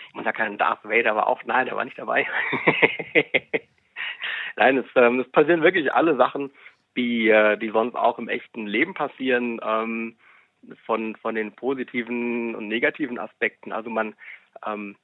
ich 0.10 0.14
muss 0.16 0.26
ja 0.26 0.34
keinen 0.34 0.58
Darth 0.58 0.84
Vader, 0.84 1.12
aber 1.12 1.28
auch, 1.28 1.42
nein, 1.46 1.66
der 1.66 1.76
war 1.78 1.86
nicht 1.86 1.98
dabei. 1.98 2.28
nein, 4.58 4.78
es, 4.78 4.86
ähm, 4.96 5.20
es 5.22 5.32
passieren 5.32 5.62
wirklich 5.62 5.92
alle 5.94 6.16
Sachen, 6.18 6.52
die, 6.96 7.30
äh, 7.30 7.58
die 7.58 7.70
sonst 7.70 7.96
auch 7.96 8.20
im 8.20 8.30
echten 8.30 8.68
Leben 8.68 8.94
passieren, 8.94 9.60
ähm, 9.64 10.16
von, 10.86 11.16
von 11.18 11.36
den 11.36 11.54
positiven 11.54 12.56
und 12.56 12.68
negativen 12.68 13.20
Aspekten. 13.20 13.72
Also 13.72 13.90
man, 13.90 14.16
ähm, 14.66 14.96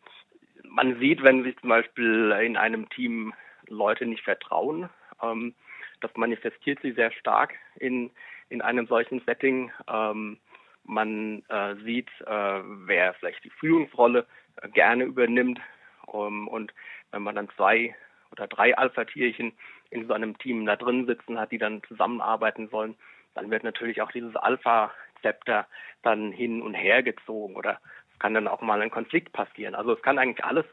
man 0.63 0.99
sieht, 0.99 1.23
wenn 1.23 1.43
sich 1.43 1.57
zum 1.57 1.69
Beispiel 1.69 2.35
in 2.43 2.57
einem 2.57 2.89
Team 2.89 3.33
Leute 3.67 4.05
nicht 4.05 4.23
vertrauen, 4.23 4.89
ähm, 5.21 5.53
das 5.99 6.11
manifestiert 6.15 6.81
sich 6.81 6.95
sehr 6.95 7.11
stark 7.11 7.53
in, 7.75 8.09
in 8.49 8.61
einem 8.61 8.87
solchen 8.87 9.21
Setting. 9.25 9.71
Ähm, 9.87 10.39
man 10.83 11.43
äh, 11.47 11.75
sieht, 11.83 12.09
äh, 12.25 12.61
wer 12.85 13.13
vielleicht 13.13 13.43
die 13.43 13.51
Führungsrolle 13.51 14.25
äh, 14.61 14.69
gerne 14.69 15.03
übernimmt. 15.05 15.59
Um, 16.07 16.47
und 16.47 16.73
wenn 17.11 17.21
man 17.21 17.35
dann 17.35 17.49
zwei 17.55 17.95
oder 18.31 18.47
drei 18.47 18.75
Alpha-Tierchen 18.75 19.53
in 19.91 20.07
so 20.07 20.13
einem 20.13 20.37
Team 20.37 20.65
da 20.65 20.75
drin 20.75 21.05
sitzen 21.05 21.39
hat, 21.39 21.51
die 21.51 21.57
dann 21.57 21.83
zusammenarbeiten 21.83 22.69
sollen, 22.69 22.95
dann 23.35 23.51
wird 23.51 23.63
natürlich 23.63 24.01
auch 24.01 24.11
dieses 24.11 24.35
Alpha-Zepter 24.35 25.67
dann 26.01 26.31
hin 26.31 26.61
und 26.61 26.73
her 26.73 27.03
gezogen 27.03 27.55
oder 27.55 27.79
es 28.11 28.19
kann 28.19 28.33
dann 28.33 28.47
auch 28.47 28.61
mal 28.61 28.81
ein 28.81 28.89
Konflikt 28.89 29.31
passieren. 29.33 29.75
Also 29.75 29.93
es 29.93 30.01
kann 30.01 30.17
eigentlich 30.17 30.43
alles 30.43 30.65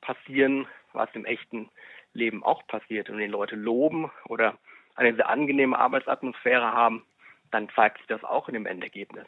passieren, 0.00 0.66
was 0.92 1.08
im 1.14 1.24
echten 1.24 1.70
Leben 2.12 2.42
auch 2.42 2.66
passiert. 2.66 3.08
Und 3.08 3.16
wenn 3.16 3.26
die 3.26 3.30
Leute 3.30 3.56
loben 3.56 4.10
oder 4.26 4.58
eine 4.94 5.14
sehr 5.14 5.28
angenehme 5.28 5.78
Arbeitsatmosphäre 5.78 6.72
haben, 6.72 7.04
dann 7.50 7.68
zeigt 7.74 7.98
sich 7.98 8.06
das 8.08 8.24
auch 8.24 8.48
in 8.48 8.54
dem 8.54 8.66
Endergebnis. 8.66 9.26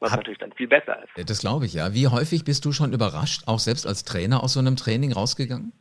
Was 0.00 0.12
Hab- 0.12 0.18
natürlich 0.18 0.38
dann 0.38 0.52
viel 0.52 0.68
besser 0.68 1.02
ist. 1.02 1.28
Das 1.28 1.40
glaube 1.40 1.66
ich 1.66 1.74
ja. 1.74 1.92
Wie 1.94 2.06
häufig 2.06 2.44
bist 2.44 2.64
du 2.64 2.72
schon 2.72 2.92
überrascht, 2.92 3.42
auch 3.46 3.58
selbst 3.58 3.86
als 3.86 4.04
Trainer 4.04 4.42
aus 4.42 4.52
so 4.52 4.60
einem 4.60 4.76
Training 4.76 5.12
rausgegangen? 5.12 5.72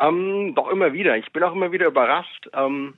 Ähm, 0.00 0.54
doch 0.54 0.68
immer 0.68 0.94
wieder. 0.94 1.18
Ich 1.18 1.30
bin 1.30 1.42
auch 1.42 1.52
immer 1.52 1.72
wieder 1.72 1.86
überrascht, 1.86 2.48
ähm, 2.54 2.94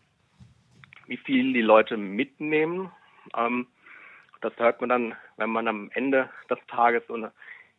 wie 1.09 1.17
viel 1.17 1.53
die 1.53 1.63
Leute 1.63 1.97
mitnehmen. 1.97 2.93
Ähm, 3.37 3.67
das 4.41 4.57
hört 4.57 4.81
man 4.81 4.89
dann, 4.89 5.15
wenn 5.37 5.51
man 5.51 5.67
am 5.67 5.91
Ende 5.95 6.31
des 6.49 6.59
Tages 6.69 7.03
so 7.09 7.15
eine 7.15 7.33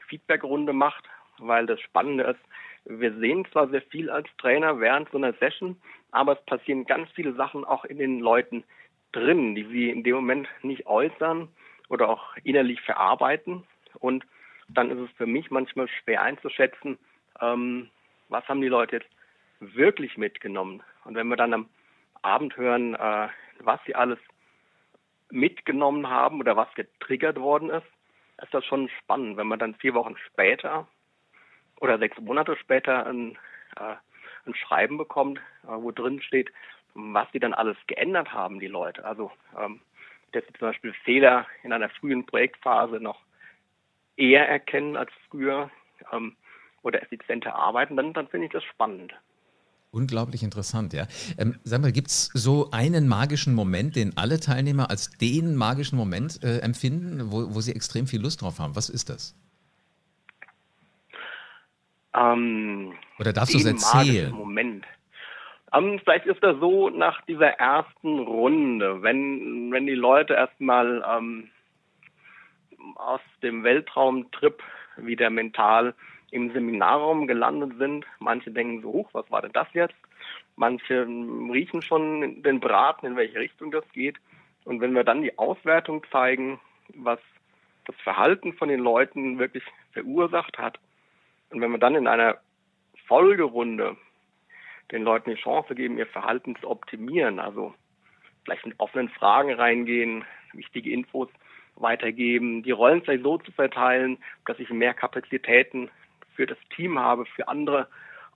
Feedbackrunde 0.08 0.74
macht, 0.74 1.06
weil 1.38 1.66
das 1.66 1.80
Spannende 1.80 2.26
ist, 2.26 2.40
wir 2.86 3.14
sehen 3.18 3.48
zwar 3.52 3.70
sehr 3.70 3.82
viel 3.84 4.10
als 4.10 4.28
Trainer 4.38 4.82
während 4.82 5.10
so 5.12 5.18
einer 5.18 5.32
Session, 5.34 5.78
aber 6.12 6.34
es 6.34 6.46
passieren 6.46 6.86
ganz 6.86 7.10
viele 7.12 7.34
Sachen 7.34 7.64
auch 7.64 7.86
in 7.86 7.98
den 7.98 8.20
Leuten 8.20 8.66
drin, 9.14 9.56
die 9.56 9.64
sie 9.64 9.90
in 9.90 10.04
dem 10.04 10.16
Moment 10.16 10.50
nicht 10.64 10.86
äußern 10.86 11.48
oder 11.88 12.10
auch 12.10 12.36
innerlich 12.44 12.82
verarbeiten. 12.82 13.64
Und 14.00 14.26
dann 14.68 14.92
ist 14.92 15.00
es 15.00 15.16
für 15.16 15.28
mich 15.28 15.50
manchmal 15.50 15.88
schwer 15.88 16.22
einzuschätzen, 16.24 16.98
ähm, 17.40 17.90
was 18.34 18.48
haben 18.50 18.62
die 18.62 18.68
Leute 18.68 18.98
jetzt 18.98 19.10
wirklich 19.60 20.18
mitgenommen. 20.18 20.84
Und 21.06 21.16
wenn 21.16 21.28
wir 21.28 21.38
dann 21.38 21.54
am 21.54 21.70
Abend 22.22 22.58
hören, 22.58 22.96
äh, 22.96 23.30
was 23.60 23.80
sie 23.86 23.96
alles 23.96 24.20
mitgenommen 25.30 26.10
haben 26.10 26.40
oder 26.40 26.58
was 26.58 26.74
getriggert 26.74 27.40
worden 27.40 27.70
ist, 27.70 27.86
ist 28.42 28.54
das 28.54 28.66
schon 28.66 28.90
spannend, 29.00 29.38
wenn 29.38 29.48
man 29.48 29.60
dann 29.60 29.76
vier 29.76 29.94
Wochen 29.94 30.18
später 30.18 30.88
oder 31.80 31.98
sechs 32.00 32.20
Monate 32.20 32.58
später 32.58 33.06
ein, 33.06 33.38
äh, 33.78 33.96
ein 34.46 34.56
Schreiben 34.56 34.98
bekommt, 34.98 35.40
äh, 35.64 35.68
wo 35.68 35.92
drin 35.92 36.22
steht, 36.22 36.52
was 36.96 37.28
sie 37.32 37.40
dann 37.40 37.54
alles 37.54 37.78
geändert 37.88 38.34
haben, 38.34 38.60
die 38.60 38.68
Leute. 38.68 39.06
Also 39.06 39.32
ähm, 39.58 39.80
dass 40.32 40.44
sie 40.46 40.54
zum 40.54 40.70
Beispiel 40.70 40.94
Fehler 41.04 41.46
in 41.62 41.72
einer 41.72 41.90
frühen 41.90 42.26
Projektphase 42.26 43.00
noch 43.00 43.22
eher 44.18 44.48
erkennen 44.48 44.98
als 44.98 45.12
früher 45.30 45.70
ähm, 46.12 46.36
oder 46.84 47.02
effizienter 47.02 47.56
arbeiten, 47.56 47.98
dann, 47.98 48.14
dann 48.14 48.28
finde 48.28 48.48
ich 48.48 48.54
das 48.54 48.64
spannend. 48.64 49.14
Unglaublich 49.92 50.42
interessant, 50.42 50.92
ja. 50.94 51.06
Ähm, 51.38 51.60
sag 51.64 51.82
mal, 51.82 51.92
gibt 51.92 52.08
es 52.08 52.26
so 52.34 52.72
einen 52.72 53.08
magischen 53.08 53.54
Moment, 53.54 53.96
den 53.96 54.18
alle 54.18 54.40
Teilnehmer 54.40 54.90
als 54.90 55.12
den 55.12 55.56
magischen 55.56 55.98
Moment 55.98 56.44
äh, 56.44 56.60
empfinden, 56.60 57.32
wo, 57.32 57.54
wo 57.54 57.62
sie 57.62 57.76
extrem 57.76 58.08
viel 58.08 58.22
Lust 58.22 58.42
drauf 58.42 58.58
haben? 58.58 58.76
Was 58.76 58.90
ist 58.90 59.10
das? 59.10 59.36
Ähm, 62.16 62.94
Oder 63.20 63.34
darfst 63.34 63.54
du 63.54 63.60
es 63.60 63.66
erzählen? 63.66 64.32
Moment. 64.32 64.86
Ähm, 65.74 66.00
vielleicht 66.04 66.26
ist 66.26 66.44
das 66.44 66.60
so 66.60 66.90
nach 66.90 67.22
dieser 67.26 67.50
ersten 67.60 68.20
Runde, 68.20 69.04
wenn, 69.04 69.72
wenn 69.72 69.86
die 69.86 69.94
Leute 69.94 70.34
erstmal 70.34 71.04
ähm, 71.08 71.50
aus 72.96 73.22
dem 73.42 73.64
Weltraumtrip 73.64 74.62
wieder 74.98 75.30
mental 75.30 75.94
im 76.34 76.52
Seminarraum 76.52 77.28
gelandet 77.28 77.78
sind. 77.78 78.06
Manche 78.20 78.52
denken 78.52 78.82
so, 78.82 78.92
huch, 78.92 79.10
was 79.14 79.30
war 79.30 79.42
denn 79.42 79.54
das 79.54 79.68
jetzt? 79.74 79.96
Manche 80.56 81.06
riechen 81.06 81.82
schon 81.82 82.42
den 82.42 82.60
Braten, 82.60 83.06
in 83.06 83.16
welche 83.16 83.40
Richtung 83.40 83.72
das 83.72 83.88
geht. 83.94 84.18
Und 84.66 84.82
wenn 84.82 84.94
wir 84.94 85.04
dann 85.04 85.22
die 85.22 85.38
Auswertung 85.38 86.04
zeigen, 86.12 86.60
was 86.96 87.20
das 87.86 87.96
Verhalten 87.98 88.54
von 88.54 88.70
den 88.70 88.80
Leuten 88.80 89.38
wirklich 89.38 89.64
verursacht 89.92 90.58
hat, 90.58 90.80
und 91.52 91.62
wenn 91.62 91.72
wir 91.72 91.78
dann 91.78 91.96
in 91.96 92.08
einer 92.08 92.40
Folgerunde 93.08 93.96
den 94.92 95.04
Leuten 95.04 95.30
die 95.30 95.42
Chance 95.42 95.76
geben, 95.76 96.00
ihr 96.00 96.08
Verhalten 96.08 96.56
zu 96.56 96.70
optimieren, 96.70 97.40
also 97.40 97.76
vielleicht 98.44 98.66
mit 98.66 98.80
offenen 98.80 99.10
Fragen 99.10 99.54
reingehen, 99.54 100.26
wichtige 100.54 100.92
Infos 100.92 101.30
weitergeben, 101.76 102.64
die 102.64 102.72
Rollen 102.72 103.04
vielleicht 103.04 103.24
so 103.24 103.38
zu 103.38 103.52
verteilen, 103.52 104.18
dass 104.46 104.60
ich 104.60 104.70
mehr 104.70 104.94
Kapazitäten 104.94 105.90
für 106.36 106.46
das 106.46 106.58
Team 106.76 107.00
habe, 107.00 107.26
für 107.26 107.48
andere 107.48 107.88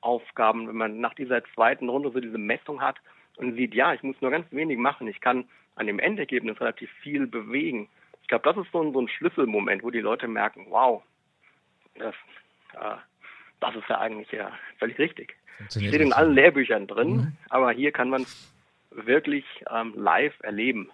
Aufgaben, 0.02 0.68
wenn 0.68 0.76
man 0.78 1.00
nach 1.00 1.14
dieser 1.16 1.44
zweiten 1.54 1.90
Runde 1.90 2.12
so 2.12 2.20
diese 2.20 2.38
Messung 2.38 2.82
hat 2.82 2.98
und 3.38 3.56
sieht, 3.56 3.74
ja, 3.74 3.94
ich 3.94 4.04
muss 4.04 4.20
nur 4.22 4.32
ganz 4.32 4.46
wenig 4.52 4.78
machen, 4.78 5.08
ich 5.08 5.20
kann 5.22 5.46
an 5.76 5.88
dem 5.88 6.00
Endergebnis 6.00 6.60
relativ 6.60 6.90
viel 7.02 7.28
bewegen. 7.28 7.90
Ich 8.22 8.28
glaube, 8.28 8.44
das 8.44 8.58
ist 8.66 8.72
so 8.72 8.82
ein, 8.82 8.94
so 8.94 9.02
ein 9.02 9.08
Schlüsselmoment, 9.08 9.84
wo 9.84 9.90
die 9.92 10.00
Leute 10.02 10.28
merken, 10.28 10.68
wow, 10.70 11.04
das, 11.96 12.16
äh, 12.74 12.98
das 13.60 13.76
ist 13.76 13.88
ja 13.90 14.00
eigentlich 14.00 14.32
ja 14.32 14.52
völlig 14.80 14.98
richtig. 15.00 15.36
Steht 15.70 16.02
in 16.02 16.14
allen 16.14 16.34
Lehrbüchern 16.34 16.88
drin, 16.88 17.16
Mhm. 17.16 17.38
aber 17.50 17.72
hier 17.72 17.92
kann 17.92 18.10
man 18.10 18.22
es 18.24 18.54
wirklich 18.92 19.46
ähm, 19.74 19.94
live 19.96 20.36
erleben. 20.42 20.92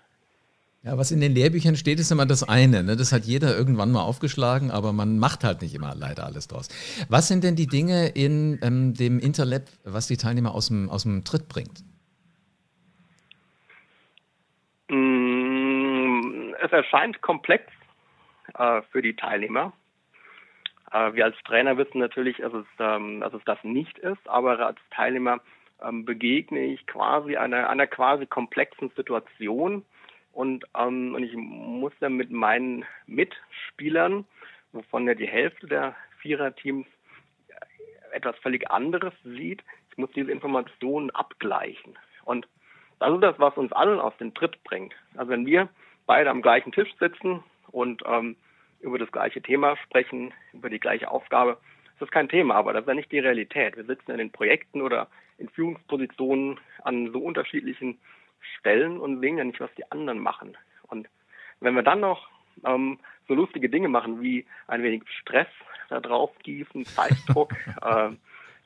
Ja, 0.86 0.98
was 0.98 1.12
in 1.12 1.22
den 1.22 1.34
Lehrbüchern 1.34 1.78
steht, 1.78 1.98
ist 1.98 2.12
immer 2.12 2.26
das 2.26 2.44
eine. 2.44 2.84
Ne? 2.84 2.98
Das 2.98 3.14
hat 3.14 3.24
jeder 3.24 3.56
irgendwann 3.56 3.94
mal 3.94 4.02
aufgeschlagen, 4.02 4.70
aber 4.70 4.92
man 4.92 5.18
macht 5.18 5.46
halt 5.46 5.62
nicht 5.62 5.74
immer 5.74 5.96
leider 5.96 6.26
alles 6.26 6.50
draus. 6.50 6.68
Was 7.10 7.30
sind 7.30 7.46
denn 7.46 7.56
die 7.56 7.68
Dinge 7.68 8.10
in 8.10 8.60
ähm, 8.62 8.94
dem 8.94 9.18
Interlab, 9.20 9.62
was 9.86 10.08
die 10.08 10.18
Teilnehmer 10.18 10.54
aus 10.54 10.68
dem, 10.68 10.90
aus 10.90 11.04
dem 11.04 11.24
Tritt 11.24 11.48
bringt? 11.48 11.86
Mm, 14.90 16.54
Es 16.62 16.74
erscheint 16.74 17.22
komplex 17.22 17.64
äh, 18.56 18.82
für 18.92 19.02
die 19.02 19.16
Teilnehmer. 19.16 19.72
Äh, 20.92 21.14
wir 21.14 21.24
als 21.24 21.38
Trainer 21.46 21.78
wissen 21.78 22.00
natürlich, 22.00 22.38
dass 22.38 22.52
es, 22.54 22.66
ähm, 22.80 23.22
dass 23.22 23.34
es 23.34 23.44
das 23.46 23.64
nicht 23.64 23.98
ist, 24.00 24.28
aber 24.28 24.60
als 24.60 24.80
Teilnehmer 24.92 25.40
ähm, 25.82 26.04
begegne 26.04 26.66
ich 26.66 26.86
quasi 26.88 27.38
einer, 27.38 27.70
einer 27.70 27.88
quasi 27.88 28.26
komplexen 28.26 28.92
Situation 28.98 29.86
und, 30.34 30.66
ähm, 30.78 31.14
und 31.16 31.24
ich 31.24 31.34
muss 31.36 31.94
dann 32.00 32.18
mit 32.18 32.32
meinen 32.32 32.86
Mitspielern, 33.06 34.26
wovon 34.72 35.08
ja 35.08 35.14
die 35.14 35.28
Hälfte 35.28 35.68
der 35.68 35.96
Viererteams 36.20 36.88
etwas 38.12 38.36
völlig 38.40 38.70
anderes 38.70 39.14
sieht, 39.24 39.64
ich 39.92 39.98
muss 39.98 40.12
diese 40.16 40.32
Informationen 40.32 41.12
abgleichen. 41.12 41.98
Und 42.26 42.48
das 43.00 43.14
ist 43.14 43.22
das, 43.22 43.40
was 43.40 43.56
uns 43.58 43.72
allen 43.74 44.00
aus 44.00 44.16
dem 44.18 44.34
Tritt 44.34 44.64
bringt. 44.64 44.96
Also 45.16 45.30
wenn 45.30 45.46
wir 45.46 45.70
beide 46.08 46.30
am 46.30 46.42
gleichen 46.42 46.72
Tisch 46.72 46.94
sitzen 47.00 47.44
und 47.72 48.02
ähm, 48.06 48.36
über 48.82 48.98
das 48.98 49.12
gleiche 49.12 49.42
Thema 49.42 49.78
sprechen, 49.78 50.34
über 50.52 50.70
die 50.70 50.80
gleiche 50.80 51.10
Aufgabe, 51.10 51.58
ist 51.94 52.02
das 52.02 52.12
kein 52.12 52.30
Thema, 52.30 52.56
aber 52.56 52.74
das 52.74 52.82
ist 52.82 52.88
ja 52.88 52.96
nicht 52.96 53.12
die 53.12 53.20
Realität. 53.20 53.78
Wir 53.78 53.86
sitzen 53.86 54.12
in 54.12 54.18
den 54.18 54.32
Projekten 54.32 54.82
oder 54.82 55.08
in 55.38 55.50
Führungspositionen 55.50 56.60
an 56.84 57.12
so 57.12 57.20
unterschiedlichen 57.20 58.00
Stellen 58.60 59.00
und 59.00 59.20
sehen 59.20 59.38
ja 59.38 59.44
nicht, 59.44 59.60
was 59.60 59.74
die 59.78 59.90
anderen 59.92 60.20
machen. 60.20 60.58
Und 60.88 61.08
wenn 61.60 61.76
wir 61.76 61.84
dann 61.84 62.00
noch 62.00 62.28
ähm, 62.66 63.00
so 63.28 63.34
lustige 63.34 63.70
Dinge 63.70 63.88
machen 63.88 64.22
wie 64.22 64.46
ein 64.68 64.84
wenig 64.84 65.04
Stress 65.22 65.48
da 65.90 66.00
drauf 66.00 66.32
gießen, 66.44 66.86
Zeitdruck 66.86 67.54
äh, 67.82 68.10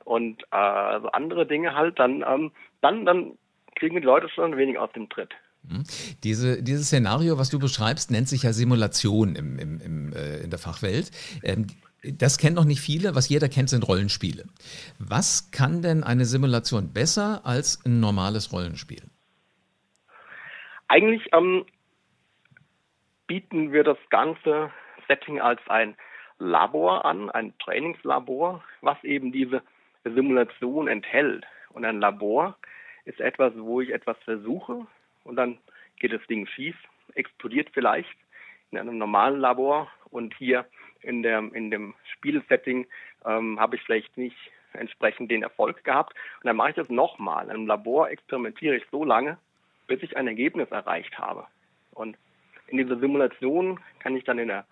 und 0.04 0.42
äh, 0.50 1.00
so 1.00 1.08
andere 1.12 1.46
Dinge 1.46 1.74
halt, 1.74 1.98
dann, 1.98 2.24
ähm, 2.26 2.52
dann, 2.80 3.04
dann 3.04 3.38
kriegen 3.76 3.94
wir 3.94 4.00
die 4.00 4.06
Leute 4.06 4.28
schon 4.28 4.52
ein 4.52 4.58
wenig 4.58 4.78
aus 4.78 4.92
dem 4.92 5.08
Tritt. 5.08 5.30
Mhm. 5.62 5.84
Diese, 6.24 6.62
dieses 6.62 6.86
Szenario, 6.86 7.38
was 7.38 7.50
du 7.50 7.58
beschreibst, 7.58 8.10
nennt 8.10 8.28
sich 8.28 8.42
ja 8.42 8.52
Simulation 8.52 9.34
im, 9.34 9.58
im, 9.58 9.80
im, 9.80 10.12
äh, 10.12 10.38
in 10.38 10.50
der 10.50 10.58
Fachwelt. 10.58 11.10
Ähm, 11.42 11.66
das 12.02 12.38
kennen 12.38 12.54
noch 12.54 12.64
nicht 12.64 12.80
viele. 12.80 13.14
Was 13.14 13.28
jeder 13.28 13.48
kennt, 13.48 13.70
sind 13.70 13.86
Rollenspiele. 13.86 14.44
Was 14.98 15.50
kann 15.50 15.82
denn 15.82 16.04
eine 16.04 16.24
Simulation 16.24 16.92
besser 16.92 17.44
als 17.44 17.84
ein 17.84 18.00
normales 18.00 18.52
Rollenspiel? 18.52 19.02
Eigentlich 20.88 21.28
ähm, 21.32 21.64
bieten 23.26 23.72
wir 23.72 23.84
das 23.84 23.98
ganze 24.10 24.70
Setting 25.06 25.40
als 25.40 25.60
ein 25.68 25.96
Labor 26.38 27.04
an, 27.04 27.30
ein 27.30 27.56
Trainingslabor, 27.58 28.62
was 28.80 29.02
eben 29.04 29.32
diese 29.32 29.62
Simulation 30.04 30.88
enthält. 30.88 31.44
Und 31.70 31.84
ein 31.84 32.00
Labor 32.00 32.56
ist 33.04 33.20
etwas, 33.20 33.52
wo 33.56 33.80
ich 33.80 33.90
etwas 33.90 34.16
versuche 34.24 34.86
und 35.24 35.36
dann 35.36 35.58
geht 35.98 36.12
das 36.12 36.26
Ding 36.26 36.46
schief, 36.46 36.76
explodiert 37.14 37.68
vielleicht 37.72 38.16
in 38.70 38.78
einem 38.78 38.98
normalen 38.98 39.40
Labor 39.40 39.90
und 40.10 40.34
hier 40.36 40.66
in, 41.02 41.22
der, 41.22 41.38
in 41.52 41.70
dem 41.70 41.94
Spielsetting 42.14 42.86
ähm, 43.24 43.58
habe 43.58 43.76
ich 43.76 43.82
vielleicht 43.82 44.16
nicht 44.16 44.36
entsprechend 44.72 45.30
den 45.30 45.42
Erfolg 45.42 45.82
gehabt. 45.84 46.14
Und 46.36 46.46
dann 46.46 46.56
mache 46.56 46.70
ich 46.70 46.76
das 46.76 46.88
nochmal. 46.88 47.44
In 47.44 47.50
einem 47.50 47.66
Labor 47.66 48.10
experimentiere 48.10 48.76
ich 48.76 48.84
so 48.90 49.04
lange, 49.04 49.38
bis 49.88 50.02
ich 50.02 50.16
ein 50.16 50.28
Ergebnis 50.28 50.70
erreicht 50.70 51.18
habe. 51.18 51.46
Und 51.92 52.16
in 52.68 52.78
dieser 52.78 52.98
Simulation 52.98 53.80
kann 53.98 54.16
ich 54.16 54.22
dann 54.22 54.38
in 54.38 54.48
der 54.48 54.64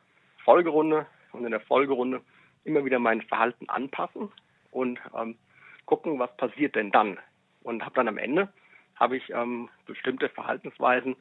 Folgerunde 0.45 1.07
und 1.33 1.45
in 1.45 1.51
der 1.51 1.61
Folgerunde 1.61 2.21
immer 2.65 2.85
wieder 2.85 2.99
mein 3.01 3.23
Verhalten 3.23 3.69
anpassen 3.69 4.31
und 4.71 5.01
ähm, 5.19 5.37
gucken, 5.87 6.19
was 6.19 6.35
passiert 6.37 6.77
denn 6.77 6.93
dann. 6.93 7.19
Und 7.63 7.85
habe 7.85 7.95
dann 7.97 8.09
am 8.09 8.19
Ende 8.19 8.53
habe 8.95 9.17
ich 9.17 9.29
ähm, 9.31 9.69
bestimmte 9.87 10.29
Verhaltensweisen 10.29 11.17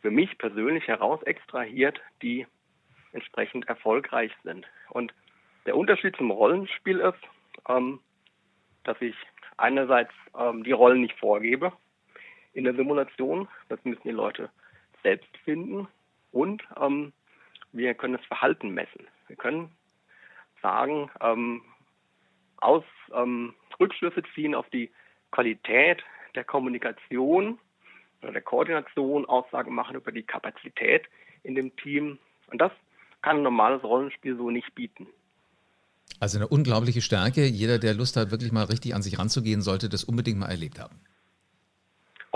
für 0.00 0.10
mich 0.10 0.38
persönlich 0.38 0.86
heraus 0.86 1.22
extrahiert, 1.24 2.00
die 2.22 2.46
entsprechend 3.12 3.68
erfolgreich 3.68 4.32
sind. 4.44 4.66
Und 4.90 5.12
der 5.66 5.76
Unterschied 5.76 6.16
zum 6.16 6.30
Rollenspiel 6.30 7.00
ist, 7.00 7.18
ähm, 7.68 8.00
dass 8.84 9.00
ich 9.00 9.16
einerseits 9.56 10.12
ähm, 10.38 10.62
die 10.62 10.72
Rollen 10.72 11.00
nicht 11.00 11.18
vorgebe 11.18 11.72
in 12.58 12.64
der 12.64 12.74
Simulation, 12.74 13.46
das 13.68 13.78
müssen 13.84 14.02
die 14.02 14.10
Leute 14.10 14.50
selbst 15.04 15.30
finden 15.44 15.86
und 16.32 16.60
ähm, 16.80 17.12
wir 17.70 17.94
können 17.94 18.16
das 18.16 18.26
Verhalten 18.26 18.70
messen. 18.70 19.06
Wir 19.28 19.36
können 19.36 19.70
sagen, 20.60 21.08
ähm, 21.20 21.62
aus 22.56 22.82
ähm, 23.14 23.54
Rückschlüsse 23.78 24.24
ziehen 24.34 24.56
auf 24.56 24.68
die 24.70 24.90
Qualität 25.30 26.02
der 26.34 26.42
Kommunikation 26.42 27.60
oder 28.22 28.32
der 28.32 28.42
Koordination, 28.42 29.24
Aussagen 29.26 29.72
machen 29.72 29.94
über 29.94 30.10
die 30.10 30.24
Kapazität 30.24 31.06
in 31.44 31.54
dem 31.54 31.76
Team. 31.76 32.18
Und 32.50 32.60
das 32.60 32.72
kann 33.22 33.36
ein 33.36 33.42
normales 33.44 33.84
Rollenspiel 33.84 34.36
so 34.36 34.50
nicht 34.50 34.74
bieten. 34.74 35.06
Also 36.18 36.38
eine 36.38 36.48
unglaubliche 36.48 37.02
Stärke. 37.02 37.44
Jeder, 37.44 37.78
der 37.78 37.94
Lust 37.94 38.16
hat, 38.16 38.32
wirklich 38.32 38.50
mal 38.50 38.64
richtig 38.64 38.96
an 38.96 39.02
sich 39.02 39.16
ranzugehen, 39.16 39.62
sollte 39.62 39.88
das 39.88 40.02
unbedingt 40.02 40.40
mal 40.40 40.50
erlebt 40.50 40.80
haben. 40.80 40.98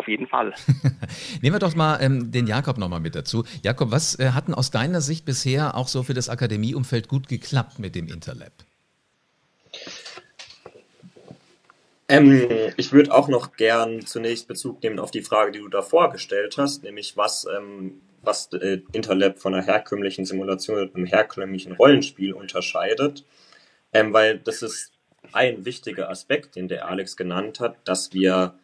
Auf 0.02 0.08
jeden 0.08 0.26
Fall. 0.26 0.52
Nehmen 1.42 1.54
wir 1.54 1.60
doch 1.60 1.76
mal 1.76 2.02
ähm, 2.02 2.32
den 2.32 2.48
Jakob 2.48 2.76
nochmal 2.76 2.98
mit 2.98 3.14
dazu. 3.14 3.44
Jakob, 3.62 3.92
was 3.92 4.18
äh, 4.18 4.30
hat 4.30 4.48
denn 4.48 4.54
aus 4.54 4.72
deiner 4.72 5.00
Sicht 5.00 5.24
bisher 5.24 5.76
auch 5.76 5.86
so 5.86 6.02
für 6.02 6.12
das 6.12 6.28
Akademieumfeld 6.28 7.06
gut 7.06 7.28
geklappt 7.28 7.78
mit 7.78 7.94
dem 7.94 8.08
Interlab? 8.08 8.50
Ähm, 12.08 12.48
ich 12.76 12.92
würde 12.92 13.14
auch 13.14 13.28
noch 13.28 13.56
gern 13.56 14.04
zunächst 14.04 14.48
Bezug 14.48 14.82
nehmen 14.82 14.98
auf 14.98 15.12
die 15.12 15.22
Frage, 15.22 15.52
die 15.52 15.60
du 15.60 15.68
davor 15.68 16.10
gestellt 16.10 16.58
hast, 16.58 16.82
nämlich 16.82 17.16
was 17.16 17.46
ähm, 17.46 18.00
was 18.22 18.52
äh, 18.54 18.80
Interlab 18.90 19.38
von 19.38 19.54
einer 19.54 19.64
herkömmlichen 19.64 20.24
Simulation 20.24 20.80
und 20.80 20.96
einem 20.96 21.06
herkömmlichen 21.06 21.74
Rollenspiel 21.74 22.32
unterscheidet. 22.32 23.24
Ähm, 23.92 24.12
weil 24.12 24.40
das 24.40 24.62
ist 24.62 24.90
ein 25.30 25.64
wichtiger 25.64 26.10
Aspekt, 26.10 26.56
den 26.56 26.66
der 26.66 26.88
Alex 26.88 27.16
genannt 27.16 27.60
hat, 27.60 27.76
dass 27.84 28.12
wir 28.12 28.54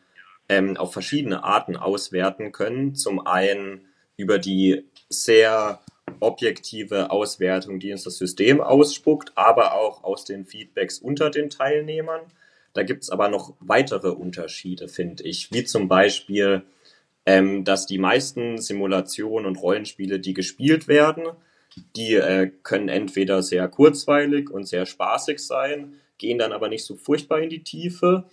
ähm, 0.48 0.76
auf 0.76 0.92
verschiedene 0.92 1.44
Arten 1.44 1.76
auswerten 1.76 2.52
können. 2.52 2.94
Zum 2.94 3.26
einen 3.26 3.86
über 4.16 4.38
die 4.38 4.84
sehr 5.08 5.80
objektive 6.20 7.10
Auswertung, 7.10 7.80
die 7.80 7.92
uns 7.92 8.04
das 8.04 8.16
System 8.16 8.60
ausspuckt, 8.60 9.32
aber 9.36 9.74
auch 9.74 10.04
aus 10.04 10.24
den 10.24 10.44
Feedbacks 10.44 10.98
unter 10.98 11.30
den 11.30 11.50
Teilnehmern. 11.50 12.22
Da 12.72 12.82
gibt 12.82 13.02
es 13.02 13.10
aber 13.10 13.28
noch 13.28 13.54
weitere 13.60 14.08
Unterschiede, 14.08 14.88
finde 14.88 15.24
ich, 15.24 15.52
wie 15.52 15.64
zum 15.64 15.88
Beispiel 15.88 16.64
ähm, 17.28 17.62
dass 17.62 17.84
die 17.84 17.98
meisten 17.98 18.56
Simulationen 18.56 19.44
und 19.44 19.56
Rollenspiele, 19.56 20.18
die 20.18 20.32
gespielt 20.32 20.88
werden, 20.88 21.26
die 21.94 22.14
äh, 22.14 22.50
können 22.62 22.88
entweder 22.88 23.42
sehr 23.42 23.68
kurzweilig 23.68 24.48
und 24.48 24.64
sehr 24.64 24.86
spaßig 24.86 25.38
sein, 25.38 25.92
gehen 26.16 26.38
dann 26.38 26.52
aber 26.52 26.70
nicht 26.70 26.86
so 26.86 26.96
furchtbar 26.96 27.40
in 27.40 27.50
die 27.50 27.62
Tiefe, 27.62 28.24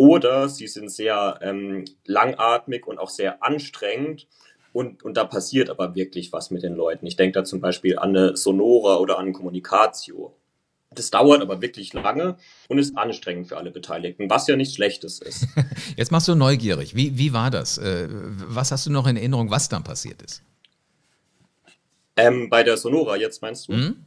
oder 0.00 0.48
sie 0.48 0.66
sind 0.66 0.90
sehr 0.90 1.38
ähm, 1.42 1.84
langatmig 2.06 2.86
und 2.86 2.98
auch 2.98 3.10
sehr 3.10 3.42
anstrengend. 3.42 4.28
Und, 4.72 5.02
und 5.02 5.18
da 5.18 5.24
passiert 5.24 5.68
aber 5.68 5.94
wirklich 5.94 6.32
was 6.32 6.50
mit 6.50 6.62
den 6.62 6.74
Leuten. 6.74 7.04
Ich 7.04 7.16
denke 7.16 7.38
da 7.38 7.44
zum 7.44 7.60
Beispiel 7.60 7.98
an 7.98 8.16
eine 8.16 8.34
Sonora 8.34 8.96
oder 8.96 9.18
an 9.18 9.34
Kommunikatio. 9.34 10.34
Das 10.90 11.10
dauert 11.10 11.42
aber 11.42 11.60
wirklich 11.60 11.92
lange 11.92 12.38
und 12.68 12.78
ist 12.78 12.96
anstrengend 12.96 13.48
für 13.48 13.58
alle 13.58 13.70
Beteiligten, 13.70 14.30
was 14.30 14.46
ja 14.46 14.56
nichts 14.56 14.74
Schlechtes 14.74 15.20
ist. 15.20 15.46
Jetzt 15.98 16.10
machst 16.10 16.28
du 16.28 16.34
neugierig. 16.34 16.96
Wie, 16.96 17.18
wie 17.18 17.34
war 17.34 17.50
das? 17.50 17.76
Äh, 17.76 18.08
was 18.08 18.72
hast 18.72 18.86
du 18.86 18.90
noch 18.90 19.06
in 19.06 19.18
Erinnerung, 19.18 19.50
was 19.50 19.68
dann 19.68 19.84
passiert 19.84 20.22
ist? 20.22 20.42
Ähm, 22.16 22.48
bei 22.48 22.62
der 22.62 22.78
Sonora, 22.78 23.16
jetzt 23.16 23.42
meinst 23.42 23.68
du? 23.68 23.72
Mhm. 23.72 24.04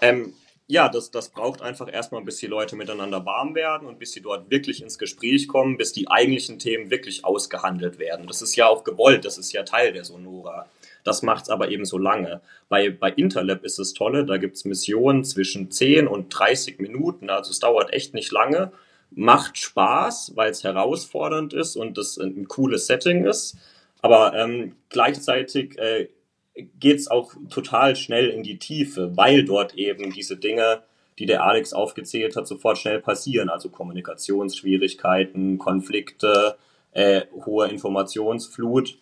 Ähm, 0.00 0.34
ja, 0.66 0.88
das, 0.88 1.10
das 1.10 1.28
braucht 1.28 1.60
einfach 1.60 1.92
erstmal, 1.92 2.22
bis 2.22 2.38
die 2.38 2.46
Leute 2.46 2.74
miteinander 2.74 3.24
warm 3.26 3.54
werden 3.54 3.86
und 3.86 3.98
bis 3.98 4.12
sie 4.12 4.22
dort 4.22 4.50
wirklich 4.50 4.82
ins 4.82 4.98
Gespräch 4.98 5.46
kommen, 5.46 5.76
bis 5.76 5.92
die 5.92 6.08
eigentlichen 6.08 6.58
Themen 6.58 6.90
wirklich 6.90 7.24
ausgehandelt 7.24 7.98
werden. 7.98 8.26
Das 8.26 8.40
ist 8.40 8.56
ja 8.56 8.66
auch 8.66 8.82
gewollt, 8.82 9.26
das 9.26 9.36
ist 9.36 9.52
ja 9.52 9.62
Teil 9.64 9.92
der 9.92 10.04
Sonora. 10.04 10.66
Das 11.04 11.22
macht 11.22 11.44
es 11.44 11.50
aber 11.50 11.68
eben 11.68 11.84
so 11.84 11.98
lange. 11.98 12.40
Bei, 12.70 12.88
bei 12.88 13.10
Interlab 13.10 13.62
ist 13.62 13.78
es 13.78 13.92
tolle, 13.92 14.24
da 14.24 14.38
gibt 14.38 14.56
es 14.56 14.64
Missionen 14.64 15.24
zwischen 15.24 15.70
10 15.70 16.08
und 16.08 16.30
30 16.30 16.78
Minuten, 16.78 17.28
also 17.28 17.50
es 17.50 17.58
dauert 17.58 17.92
echt 17.92 18.14
nicht 18.14 18.32
lange. 18.32 18.72
Macht 19.10 19.58
Spaß, 19.58 20.32
weil 20.34 20.50
es 20.50 20.64
herausfordernd 20.64 21.52
ist 21.52 21.76
und 21.76 21.98
es 21.98 22.16
ein 22.16 22.48
cooles 22.48 22.86
Setting 22.86 23.26
ist. 23.26 23.58
Aber 24.00 24.34
ähm, 24.34 24.76
gleichzeitig 24.88 25.78
äh, 25.78 26.08
geht 26.54 26.98
es 26.98 27.10
auch 27.10 27.32
total 27.50 27.96
schnell 27.96 28.28
in 28.28 28.42
die 28.42 28.58
Tiefe, 28.58 29.16
weil 29.16 29.44
dort 29.44 29.74
eben 29.74 30.12
diese 30.12 30.36
Dinge, 30.36 30.82
die 31.18 31.26
der 31.26 31.44
Alex 31.44 31.72
aufgezählt 31.72 32.36
hat, 32.36 32.46
sofort 32.46 32.78
schnell 32.78 33.00
passieren. 33.00 33.48
Also 33.48 33.68
Kommunikationsschwierigkeiten, 33.68 35.58
Konflikte, 35.58 36.56
äh, 36.92 37.22
hohe 37.44 37.68
Informationsflut. 37.68 38.98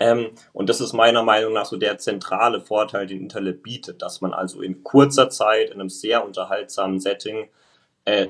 Ähm, 0.00 0.30
und 0.52 0.68
das 0.68 0.80
ist 0.80 0.92
meiner 0.92 1.22
Meinung 1.22 1.52
nach 1.52 1.66
so 1.66 1.76
der 1.76 1.98
zentrale 1.98 2.60
Vorteil, 2.60 3.06
den 3.06 3.20
Internet 3.20 3.62
bietet, 3.62 4.00
dass 4.02 4.20
man 4.20 4.32
also 4.32 4.62
in 4.62 4.84
kurzer 4.84 5.28
Zeit, 5.28 5.70
in 5.70 5.80
einem 5.80 5.90
sehr 5.90 6.24
unterhaltsamen 6.24 7.00
Setting, 7.00 7.48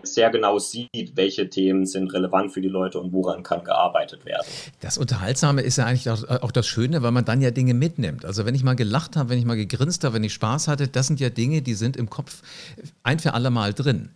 sehr 0.03 0.31
genau 0.31 0.59
sieht, 0.59 1.13
welche 1.15 1.49
Themen 1.49 1.87
sind 1.87 2.13
relevant 2.13 2.53
für 2.53 2.61
die 2.61 2.69
Leute 2.69 2.99
und 2.99 3.13
woran 3.13 3.43
kann 3.43 3.65
gearbeitet 3.65 4.25
werden. 4.25 4.47
Das 4.81 4.99
Unterhaltsame 4.99 5.63
ist 5.63 5.79
ja 5.79 5.85
eigentlich 5.85 6.11
auch, 6.11 6.25
auch, 6.43 6.51
das 6.51 6.67
Schöne, 6.67 7.03
weil 7.03 7.13
man 7.13 7.25
dann 7.25 7.41
ja 7.41 7.51
Dinge 7.51 7.75
mitnimmt. 7.75 8.25
Also 8.25 8.45
wenn 8.45 8.55
ich 8.55 8.65
mal 8.65 8.75
gelacht 8.75 9.17
habe, 9.17 9.31
wenn 9.31 9.39
ich 9.39 9.45
mal 9.45 9.57
gegrinst 9.57 10.05
habe, 10.05 10.15
wenn 10.15 10.25
ich 10.25 10.33
Spaß 10.33 10.69
hatte, 10.69 10.89
das 10.89 11.07
sind 11.07 11.21
ja 11.21 11.31
Dinge, 11.31 11.63
die 11.63 11.75
sind 11.75 11.97
im 11.97 12.11
Kopf 12.11 12.43
ein 13.03 13.19
für 13.19 13.35
alle 13.35 13.51
Mal 13.51 13.75
drin. 13.75 14.11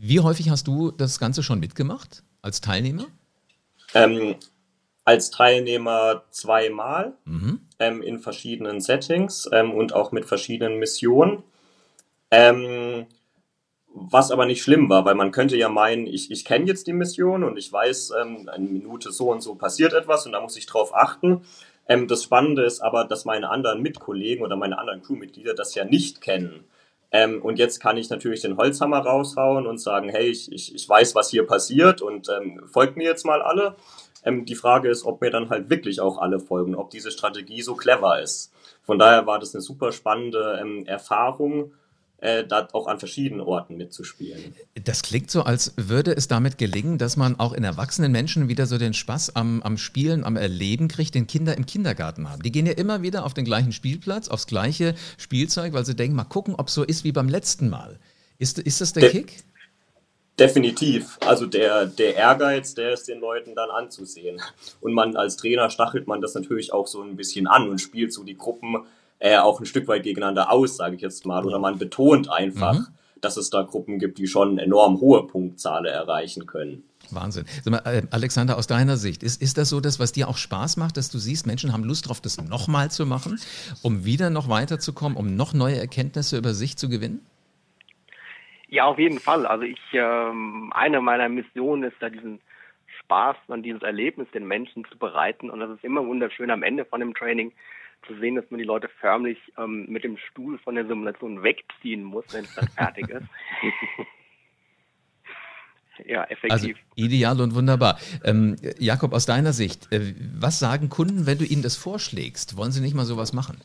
Wie 0.00 0.20
häufig 0.20 0.50
hast 0.50 0.66
du 0.66 0.90
das 0.90 1.18
Ganze 1.18 1.42
schon 1.42 1.60
mitgemacht 1.60 2.22
als 2.42 2.60
Teilnehmer? 2.60 3.06
Ähm, 3.94 4.36
als 5.04 5.30
Teilnehmer 5.30 6.24
zweimal 6.30 7.14
mhm. 7.24 7.60
ähm, 7.78 8.02
in 8.02 8.18
verschiedenen 8.18 8.80
Settings 8.80 9.48
ähm, 9.52 9.72
und 9.72 9.94
auch 9.94 10.12
mit 10.12 10.26
verschiedenen 10.26 10.78
Missionen. 10.78 11.42
Ähm, 12.30 13.06
was 14.10 14.30
aber 14.30 14.46
nicht 14.46 14.62
schlimm 14.62 14.88
war, 14.88 15.04
weil 15.04 15.14
man 15.14 15.30
könnte 15.30 15.56
ja 15.56 15.68
meinen, 15.68 16.06
ich, 16.06 16.30
ich 16.30 16.44
kenne 16.44 16.66
jetzt 16.66 16.86
die 16.86 16.92
Mission 16.92 17.44
und 17.44 17.56
ich 17.56 17.72
weiß, 17.72 18.12
ähm, 18.20 18.48
eine 18.52 18.66
Minute 18.66 19.12
so 19.12 19.30
und 19.30 19.42
so 19.42 19.54
passiert 19.54 19.92
etwas 19.92 20.26
und 20.26 20.32
da 20.32 20.40
muss 20.40 20.56
ich 20.56 20.66
drauf 20.66 20.94
achten. 20.94 21.42
Ähm, 21.88 22.08
das 22.08 22.22
Spannende 22.22 22.64
ist 22.64 22.80
aber, 22.80 23.04
dass 23.04 23.24
meine 23.24 23.50
anderen 23.50 23.82
Mitkollegen 23.82 24.44
oder 24.44 24.56
meine 24.56 24.78
anderen 24.78 25.02
Crewmitglieder 25.02 25.54
das 25.54 25.74
ja 25.74 25.84
nicht 25.84 26.20
kennen. 26.20 26.64
Ähm, 27.10 27.40
und 27.42 27.58
jetzt 27.58 27.80
kann 27.80 27.96
ich 27.96 28.10
natürlich 28.10 28.42
den 28.42 28.56
Holzhammer 28.56 28.98
raushauen 28.98 29.66
und 29.66 29.78
sagen, 29.78 30.10
hey, 30.10 30.28
ich, 30.28 30.52
ich, 30.52 30.74
ich 30.74 30.88
weiß, 30.88 31.14
was 31.14 31.30
hier 31.30 31.46
passiert 31.46 32.02
und 32.02 32.28
ähm, 32.28 32.62
folgt 32.66 32.96
mir 32.96 33.04
jetzt 33.04 33.24
mal 33.24 33.40
alle. 33.40 33.76
Ähm, 34.24 34.44
die 34.44 34.54
Frage 34.54 34.90
ist, 34.90 35.04
ob 35.04 35.20
mir 35.22 35.30
dann 35.30 35.48
halt 35.48 35.70
wirklich 35.70 36.00
auch 36.00 36.18
alle 36.18 36.38
folgen, 36.38 36.74
ob 36.74 36.90
diese 36.90 37.10
Strategie 37.10 37.62
so 37.62 37.74
clever 37.74 38.20
ist. 38.20 38.52
Von 38.82 38.98
daher 38.98 39.26
war 39.26 39.38
das 39.38 39.54
eine 39.54 39.62
super 39.62 39.92
spannende 39.92 40.58
ähm, 40.60 40.84
Erfahrung 40.86 41.72
äh, 42.20 42.44
da 42.44 42.68
auch 42.72 42.86
an 42.88 42.98
verschiedenen 42.98 43.40
Orten 43.40 43.76
mitzuspielen. 43.76 44.54
Das 44.82 45.02
klingt 45.02 45.30
so, 45.30 45.42
als 45.42 45.74
würde 45.76 46.12
es 46.12 46.26
damit 46.26 46.58
gelingen, 46.58 46.98
dass 46.98 47.16
man 47.16 47.38
auch 47.38 47.52
in 47.52 47.62
erwachsenen 47.64 48.10
Menschen 48.10 48.48
wieder 48.48 48.66
so 48.66 48.76
den 48.76 48.92
Spaß 48.94 49.36
am, 49.36 49.62
am 49.62 49.78
Spielen, 49.78 50.24
am 50.24 50.36
Erleben 50.36 50.88
kriegt, 50.88 51.14
den 51.14 51.26
Kinder 51.26 51.56
im 51.56 51.66
Kindergarten 51.66 52.28
haben. 52.28 52.42
Die 52.42 52.50
gehen 52.50 52.66
ja 52.66 52.72
immer 52.72 53.02
wieder 53.02 53.24
auf 53.24 53.34
den 53.34 53.44
gleichen 53.44 53.72
Spielplatz, 53.72 54.28
aufs 54.28 54.46
gleiche 54.46 54.94
Spielzeug, 55.16 55.72
weil 55.72 55.84
sie 55.84 55.94
denken, 55.94 56.16
mal 56.16 56.24
gucken, 56.24 56.54
ob 56.56 56.68
es 56.68 56.74
so 56.74 56.82
ist 56.82 57.04
wie 57.04 57.12
beim 57.12 57.28
letzten 57.28 57.68
Mal. 57.68 57.98
Ist, 58.38 58.58
ist 58.58 58.80
das 58.80 58.92
der 58.92 59.02
De 59.04 59.10
Kick? 59.12 59.44
Definitiv. 60.38 61.18
Also 61.26 61.46
der, 61.46 61.86
der 61.86 62.14
Ehrgeiz, 62.14 62.74
der 62.74 62.92
ist 62.92 63.08
den 63.08 63.18
Leuten 63.18 63.56
dann 63.56 63.70
anzusehen. 63.70 64.40
Und 64.80 64.92
man 64.92 65.16
als 65.16 65.36
Trainer 65.36 65.68
stachelt 65.68 66.06
man 66.06 66.20
das 66.20 66.34
natürlich 66.34 66.72
auch 66.72 66.86
so 66.86 67.02
ein 67.02 67.16
bisschen 67.16 67.48
an 67.48 67.68
und 67.68 67.80
spielt 67.80 68.12
so 68.12 68.22
die 68.22 68.36
Gruppen 68.36 68.76
äh, 69.18 69.36
auch 69.36 69.60
ein 69.60 69.66
Stück 69.66 69.88
weit 69.88 70.02
gegeneinander 70.02 70.50
aus, 70.50 70.76
sage 70.76 70.96
ich 70.96 71.02
jetzt 71.02 71.26
mal. 71.26 71.44
Oder 71.44 71.58
man 71.58 71.78
betont 71.78 72.30
einfach, 72.30 72.74
mhm. 72.74 72.86
dass 73.20 73.36
es 73.36 73.50
da 73.50 73.62
Gruppen 73.62 73.98
gibt, 73.98 74.18
die 74.18 74.26
schon 74.26 74.58
enorm 74.58 75.00
hohe 75.00 75.26
Punktzahlen 75.26 75.86
erreichen 75.86 76.46
können. 76.46 76.84
Wahnsinn. 77.10 77.44
Mal, 77.64 77.80
äh, 77.84 78.02
Alexander, 78.10 78.56
aus 78.58 78.66
deiner 78.66 78.96
Sicht, 78.96 79.22
ist, 79.22 79.40
ist 79.40 79.56
das 79.58 79.70
so 79.70 79.80
das, 79.80 79.98
was 79.98 80.12
dir 80.12 80.28
auch 80.28 80.36
Spaß 80.36 80.76
macht, 80.76 80.96
dass 80.96 81.10
du 81.10 81.18
siehst, 81.18 81.46
Menschen 81.46 81.72
haben 81.72 81.84
Lust 81.84 82.08
drauf, 82.08 82.20
das 82.20 82.40
nochmal 82.42 82.90
zu 82.90 83.06
machen, 83.06 83.40
um 83.82 84.04
wieder 84.04 84.30
noch 84.30 84.48
weiterzukommen, 84.48 85.16
um 85.16 85.34
noch 85.34 85.54
neue 85.54 85.76
Erkenntnisse 85.76 86.36
über 86.36 86.52
sich 86.52 86.76
zu 86.76 86.88
gewinnen? 86.88 87.20
Ja, 88.68 88.84
auf 88.84 88.98
jeden 88.98 89.18
Fall. 89.18 89.46
Also 89.46 89.64
ich, 89.64 89.80
ähm, 89.92 90.70
eine 90.74 91.00
meiner 91.00 91.28
Missionen 91.28 91.84
ist 91.84 91.96
da 92.00 92.10
diesen 92.10 92.40
Spaß 93.00 93.36
und 93.46 93.62
dieses 93.62 93.82
Erlebnis 93.82 94.28
den 94.34 94.46
Menschen 94.46 94.84
zu 94.84 94.98
bereiten. 94.98 95.48
Und 95.48 95.60
das 95.60 95.70
ist 95.70 95.84
immer 95.84 96.04
wunderschön 96.06 96.50
am 96.50 96.62
Ende 96.62 96.84
von 96.84 97.00
dem 97.00 97.14
Training, 97.14 97.52
zu 98.06 98.18
sehen, 98.18 98.36
dass 98.36 98.50
man 98.50 98.58
die 98.58 98.64
Leute 98.64 98.88
förmlich 99.00 99.38
ähm, 99.58 99.86
mit 99.88 100.04
dem 100.04 100.16
Stuhl 100.16 100.58
von 100.58 100.74
der 100.74 100.86
Simulation 100.86 101.42
wegziehen 101.42 102.02
muss, 102.02 102.24
wenn 102.32 102.44
es 102.44 102.54
dann 102.54 102.68
fertig 102.68 103.08
ist. 103.08 103.26
ja, 106.06 106.24
effektiv. 106.24 106.52
Also 106.52 106.68
ideal 106.94 107.40
und 107.40 107.54
wunderbar. 107.54 107.98
Ähm, 108.24 108.56
Jakob, 108.78 109.12
aus 109.12 109.26
deiner 109.26 109.52
Sicht, 109.52 109.92
äh, 109.92 110.14
was 110.34 110.58
sagen 110.58 110.88
Kunden, 110.88 111.26
wenn 111.26 111.38
du 111.38 111.44
ihnen 111.44 111.62
das 111.62 111.76
vorschlägst? 111.76 112.56
Wollen 112.56 112.72
sie 112.72 112.80
nicht 112.80 112.94
mal 112.94 113.04
sowas 113.04 113.32
machen? 113.32 113.60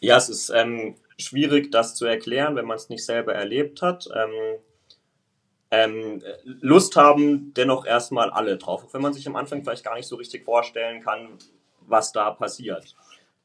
Ja, 0.00 0.16
es 0.16 0.28
ist 0.28 0.50
ähm, 0.50 0.96
schwierig, 1.18 1.70
das 1.70 1.94
zu 1.94 2.06
erklären, 2.06 2.56
wenn 2.56 2.66
man 2.66 2.76
es 2.76 2.88
nicht 2.88 3.04
selber 3.04 3.34
erlebt 3.34 3.82
hat. 3.82 4.08
Ähm, 4.14 4.58
ähm, 5.70 6.22
Lust 6.44 6.96
haben 6.96 7.54
dennoch 7.54 7.86
erstmal 7.86 8.30
alle 8.30 8.58
drauf, 8.58 8.84
auch 8.84 8.94
wenn 8.94 9.00
man 9.00 9.14
sich 9.14 9.26
am 9.26 9.36
Anfang 9.36 9.64
vielleicht 9.64 9.84
gar 9.84 9.94
nicht 9.94 10.06
so 10.06 10.16
richtig 10.16 10.44
vorstellen 10.44 11.02
kann, 11.02 11.38
was 11.86 12.12
da 12.12 12.30
passiert. 12.30 12.94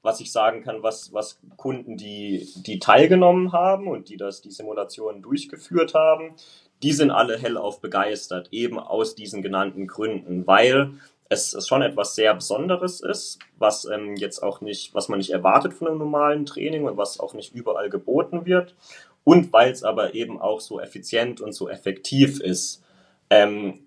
Was 0.03 0.19
ich 0.19 0.31
sagen 0.31 0.63
kann, 0.63 0.83
was, 0.83 1.11
was 1.13 1.39
Kunden, 1.57 1.97
die, 1.97 2.47
die 2.57 2.79
teilgenommen 2.79 3.51
haben 3.51 3.87
und 3.87 4.09
die 4.09 4.17
das, 4.17 4.41
die 4.41 4.51
Simulationen 4.51 5.21
durchgeführt 5.21 5.93
haben, 5.93 6.35
die 6.83 6.93
sind 6.93 7.11
alle 7.11 7.37
hellauf 7.37 7.81
begeistert, 7.81 8.49
eben 8.51 8.79
aus 8.79 9.15
diesen 9.15 9.41
genannten 9.41 9.87
Gründen, 9.87 10.45
weil 10.45 10.91
es, 11.29 11.53
es 11.53 11.67
schon 11.67 11.81
etwas 11.81 12.15
sehr 12.15 12.33
Besonderes 12.33 13.01
ist, 13.01 13.39
was 13.57 13.85
ähm, 13.85 14.15
jetzt 14.15 14.41
auch 14.41 14.61
nicht, 14.61 14.93
was 14.93 15.09
man 15.09 15.17
nicht 15.17 15.31
erwartet 15.31 15.73
von 15.73 15.87
einem 15.87 15.97
normalen 15.97 16.45
Training 16.45 16.85
und 16.85 16.97
was 16.97 17.19
auch 17.19 17.33
nicht 17.33 17.53
überall 17.53 17.89
geboten 17.89 18.45
wird. 18.45 18.75
Und 19.23 19.51
weil 19.51 19.71
es 19.71 19.83
aber 19.83 20.13
eben 20.13 20.39
auch 20.39 20.61
so 20.61 20.79
effizient 20.79 21.41
und 21.41 21.51
so 21.51 21.67
effektiv 21.67 22.39
ist. 22.39 22.81
Ähm, 23.29 23.86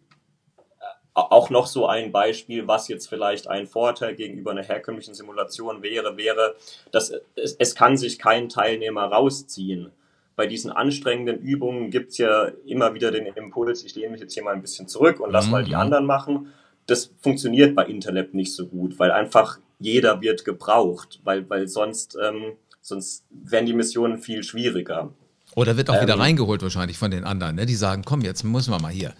auch 1.14 1.51
noch 1.51 1.66
so 1.66 1.87
ein 1.87 2.12
Beispiel, 2.12 2.68
was 2.68 2.88
jetzt 2.88 3.09
vielleicht 3.09 3.49
ein 3.49 3.66
Vorteil 3.66 4.14
gegenüber 4.14 4.53
einer 4.53 4.62
herkömmlichen 4.62 5.14
Simulation 5.14 5.83
wäre, 5.83 6.16
wäre, 6.16 6.55
dass 6.92 7.12
es, 7.35 7.57
es 7.59 7.75
kann 7.75 7.96
sich 7.96 8.18
kein 8.18 8.49
Teilnehmer 8.49 9.05
rausziehen. 9.05 9.90
Bei 10.37 10.46
diesen 10.46 10.70
anstrengenden 10.70 11.38
Übungen 11.38 11.90
gibt's 11.90 12.16
ja 12.18 12.51
immer 12.64 12.94
wieder 12.94 13.11
den 13.11 13.27
Impuls, 13.27 13.85
ich 13.85 13.94
lehne 13.94 14.12
mich 14.12 14.20
jetzt 14.20 14.35
hier 14.35 14.44
mal 14.44 14.55
ein 14.55 14.62
bisschen 14.62 14.88
zurück 14.88 15.20
und 15.20 15.31
lass 15.31 15.46
mhm. 15.46 15.53
mal 15.53 15.64
die 15.64 15.75
anderen 15.75 16.07
machen. 16.07 16.53
Das 16.87 17.12
funktioniert 17.20 17.75
bei 17.75 17.85
Interlab 17.87 18.33
nicht 18.33 18.55
so 18.55 18.66
gut, 18.66 18.99
weil 18.99 19.11
einfach 19.11 19.59
jeder 19.79 20.20
wird 20.20 20.44
gebraucht, 20.44 21.20
weil, 21.25 21.49
weil 21.51 21.68
sonst, 21.68 22.16
ähm, 22.23 22.53
sonst 22.81 23.25
wären 23.31 23.66
die 23.66 23.73
Missionen 23.75 24.18
viel 24.18 24.42
schwieriger. 24.42 25.12
Oder 25.57 25.77
wird 25.77 25.90
auch 25.90 25.96
ähm, 25.96 26.03
wieder 26.03 26.18
reingeholt 26.18 26.62
wahrscheinlich 26.62 26.99
von 26.99 27.11
den 27.11 27.25
anderen, 27.25 27.57
ne? 27.57 27.66
die 27.66 27.75
sagen, 27.75 28.03
komm, 28.05 28.20
jetzt 28.23 28.44
müssen 28.44 28.73
wir 28.73 28.81
mal 28.81 28.92
hier. 28.92 29.12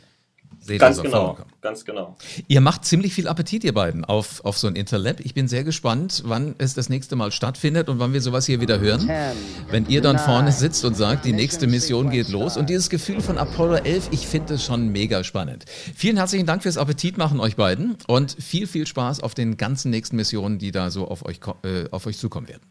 Seht 0.63 0.79
ganz 0.79 1.03
genau, 1.03 1.39
ganz 1.63 1.85
genau. 1.87 2.17
Ihr 2.47 2.61
macht 2.61 2.85
ziemlich 2.85 3.15
viel 3.15 3.29
Appetit, 3.29 3.65
ihr 3.65 3.73
beiden, 3.73 4.05
auf, 4.05 4.45
auf 4.45 4.59
so 4.59 4.67
ein 4.67 4.77
Interlab. 4.77 5.21
Ich 5.21 5.33
bin 5.33 5.49
sehr 5.49 5.65
gespannt, 5.65 6.23
wann 6.27 6.55
es 6.59 6.75
das 6.75 6.91
nächste 6.91 7.17
Mal 7.17 7.33
stattfindet 7.33 7.89
und 7.89 7.99
wann 7.99 8.13
wir 8.13 8.21
sowas 8.21 8.45
hier 8.45 8.61
wieder 8.61 8.79
hören. 8.79 9.11
Wenn 9.71 9.87
ihr 9.89 10.03
dann 10.03 10.19
vorne 10.19 10.53
sitzt 10.53 10.85
und 10.85 10.95
sagt, 10.95 11.25
die 11.25 11.33
nächste 11.33 11.67
Mission 11.67 12.11
geht 12.11 12.29
los 12.29 12.59
und 12.59 12.69
dieses 12.69 12.91
Gefühl 12.91 13.23
von 13.23 13.39
Apollo 13.39 13.77
11, 13.77 14.09
ich 14.11 14.27
finde 14.27 14.55
es 14.55 14.65
schon 14.65 14.89
mega 14.89 15.25
spannend. 15.25 15.65
Vielen 15.95 16.19
herzlichen 16.19 16.47
Dank 16.47 16.63
fürs 16.63 16.77
Appetit 16.77 17.17
machen 17.17 17.41
euch 17.41 17.57
beiden 17.57 17.97
und 18.07 18.33
viel, 18.33 18.67
viel 18.67 18.87
Spaß 18.87 19.23
auf 19.23 19.35
den 19.35 19.57
ganzen 19.57 19.91
nächsten 19.91 20.17
Missionen, 20.17 20.59
die 20.59 20.73
da 20.73 20.91
so 20.91 21.09
auf 21.09 21.25
euch, 21.25 21.41
äh, 21.65 21.89
auf 21.91 22.07
euch 22.07 22.19
zukommen 22.19 22.49
werden. 22.49 22.63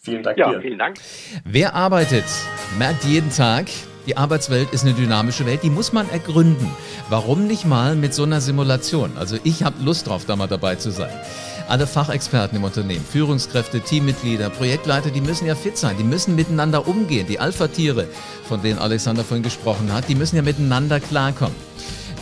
Vielen 0.00 0.22
Dank. 0.22 0.36
Ja, 0.38 0.50
dir. 0.50 0.60
vielen 0.60 0.78
Dank. 0.78 0.96
Wer 1.44 1.74
arbeitet, 1.74 2.24
merkt 2.78 3.04
jeden 3.04 3.30
Tag, 3.30 3.66
die 4.06 4.16
Arbeitswelt 4.16 4.72
ist 4.72 4.82
eine 4.82 4.94
dynamische 4.94 5.46
Welt, 5.46 5.62
die 5.62 5.70
muss 5.70 5.92
man 5.92 6.08
ergründen. 6.10 6.68
Warum 7.08 7.46
nicht 7.46 7.64
mal 7.64 7.94
mit 7.94 8.14
so 8.14 8.24
einer 8.24 8.40
Simulation? 8.40 9.12
Also 9.16 9.36
ich 9.44 9.62
habe 9.62 9.82
Lust 9.82 10.08
drauf, 10.08 10.24
da 10.26 10.34
mal 10.34 10.48
dabei 10.48 10.74
zu 10.74 10.90
sein. 10.90 11.12
Alle 11.68 11.86
Fachexperten 11.86 12.58
im 12.58 12.64
Unternehmen, 12.64 13.04
Führungskräfte, 13.04 13.80
Teammitglieder, 13.80 14.50
Projektleiter, 14.50 15.10
die 15.10 15.20
müssen 15.20 15.46
ja 15.46 15.54
fit 15.54 15.78
sein, 15.78 15.96
die 15.96 16.04
müssen 16.04 16.34
miteinander 16.34 16.88
umgehen. 16.88 17.26
Die 17.28 17.38
Alpha-Tiere, 17.38 18.08
von 18.48 18.60
denen 18.60 18.80
Alexander 18.80 19.22
vorhin 19.22 19.44
gesprochen 19.44 19.92
hat, 19.92 20.08
die 20.08 20.16
müssen 20.16 20.36
ja 20.36 20.42
miteinander 20.42 20.98
klarkommen. 20.98 21.54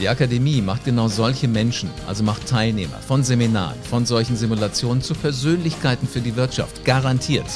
Die 0.00 0.08
Akademie 0.08 0.62
macht 0.62 0.84
genau 0.84 1.08
solche 1.08 1.48
Menschen, 1.48 1.90
also 2.06 2.24
macht 2.24 2.46
Teilnehmer 2.46 2.98
von 3.06 3.24
Seminaren, 3.24 3.76
von 3.82 4.06
solchen 4.06 4.36
Simulationen 4.36 5.02
zu 5.02 5.14
Persönlichkeiten 5.14 6.06
für 6.06 6.20
die 6.20 6.36
Wirtschaft. 6.36 6.84
Garantiert. 6.84 7.46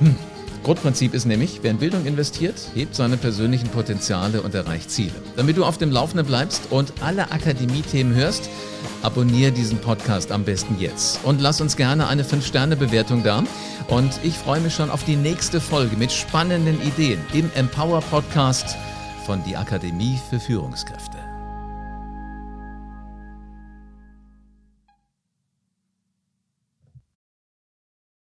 Hm. 0.00 0.16
Grundprinzip 0.62 1.14
ist 1.14 1.24
nämlich, 1.24 1.60
wer 1.62 1.70
in 1.70 1.78
Bildung 1.78 2.04
investiert, 2.04 2.54
hebt 2.74 2.94
seine 2.94 3.16
persönlichen 3.16 3.68
Potenziale 3.68 4.42
und 4.42 4.54
erreicht 4.54 4.90
Ziele. 4.90 5.12
Damit 5.36 5.56
du 5.56 5.64
auf 5.64 5.78
dem 5.78 5.90
Laufenden 5.90 6.26
bleibst 6.26 6.70
und 6.70 6.92
alle 7.00 7.30
Akademie-Themen 7.30 8.14
hörst, 8.14 8.50
abonniere 9.02 9.52
diesen 9.52 9.78
Podcast 9.78 10.32
am 10.32 10.44
besten 10.44 10.76
jetzt 10.78 11.20
und 11.24 11.40
lass 11.40 11.60
uns 11.60 11.76
gerne 11.76 12.08
eine 12.08 12.24
5-Sterne-Bewertung 12.24 13.22
da. 13.22 13.44
Und 13.88 14.20
ich 14.22 14.34
freue 14.34 14.60
mich 14.60 14.74
schon 14.74 14.90
auf 14.90 15.04
die 15.04 15.16
nächste 15.16 15.60
Folge 15.60 15.96
mit 15.96 16.12
spannenden 16.12 16.80
Ideen 16.82 17.20
im 17.32 17.50
Empower 17.54 18.00
Podcast 18.00 18.76
von 19.24 19.42
die 19.44 19.56
Akademie 19.56 20.18
für 20.30 20.40
Führungskräfte. 20.40 21.17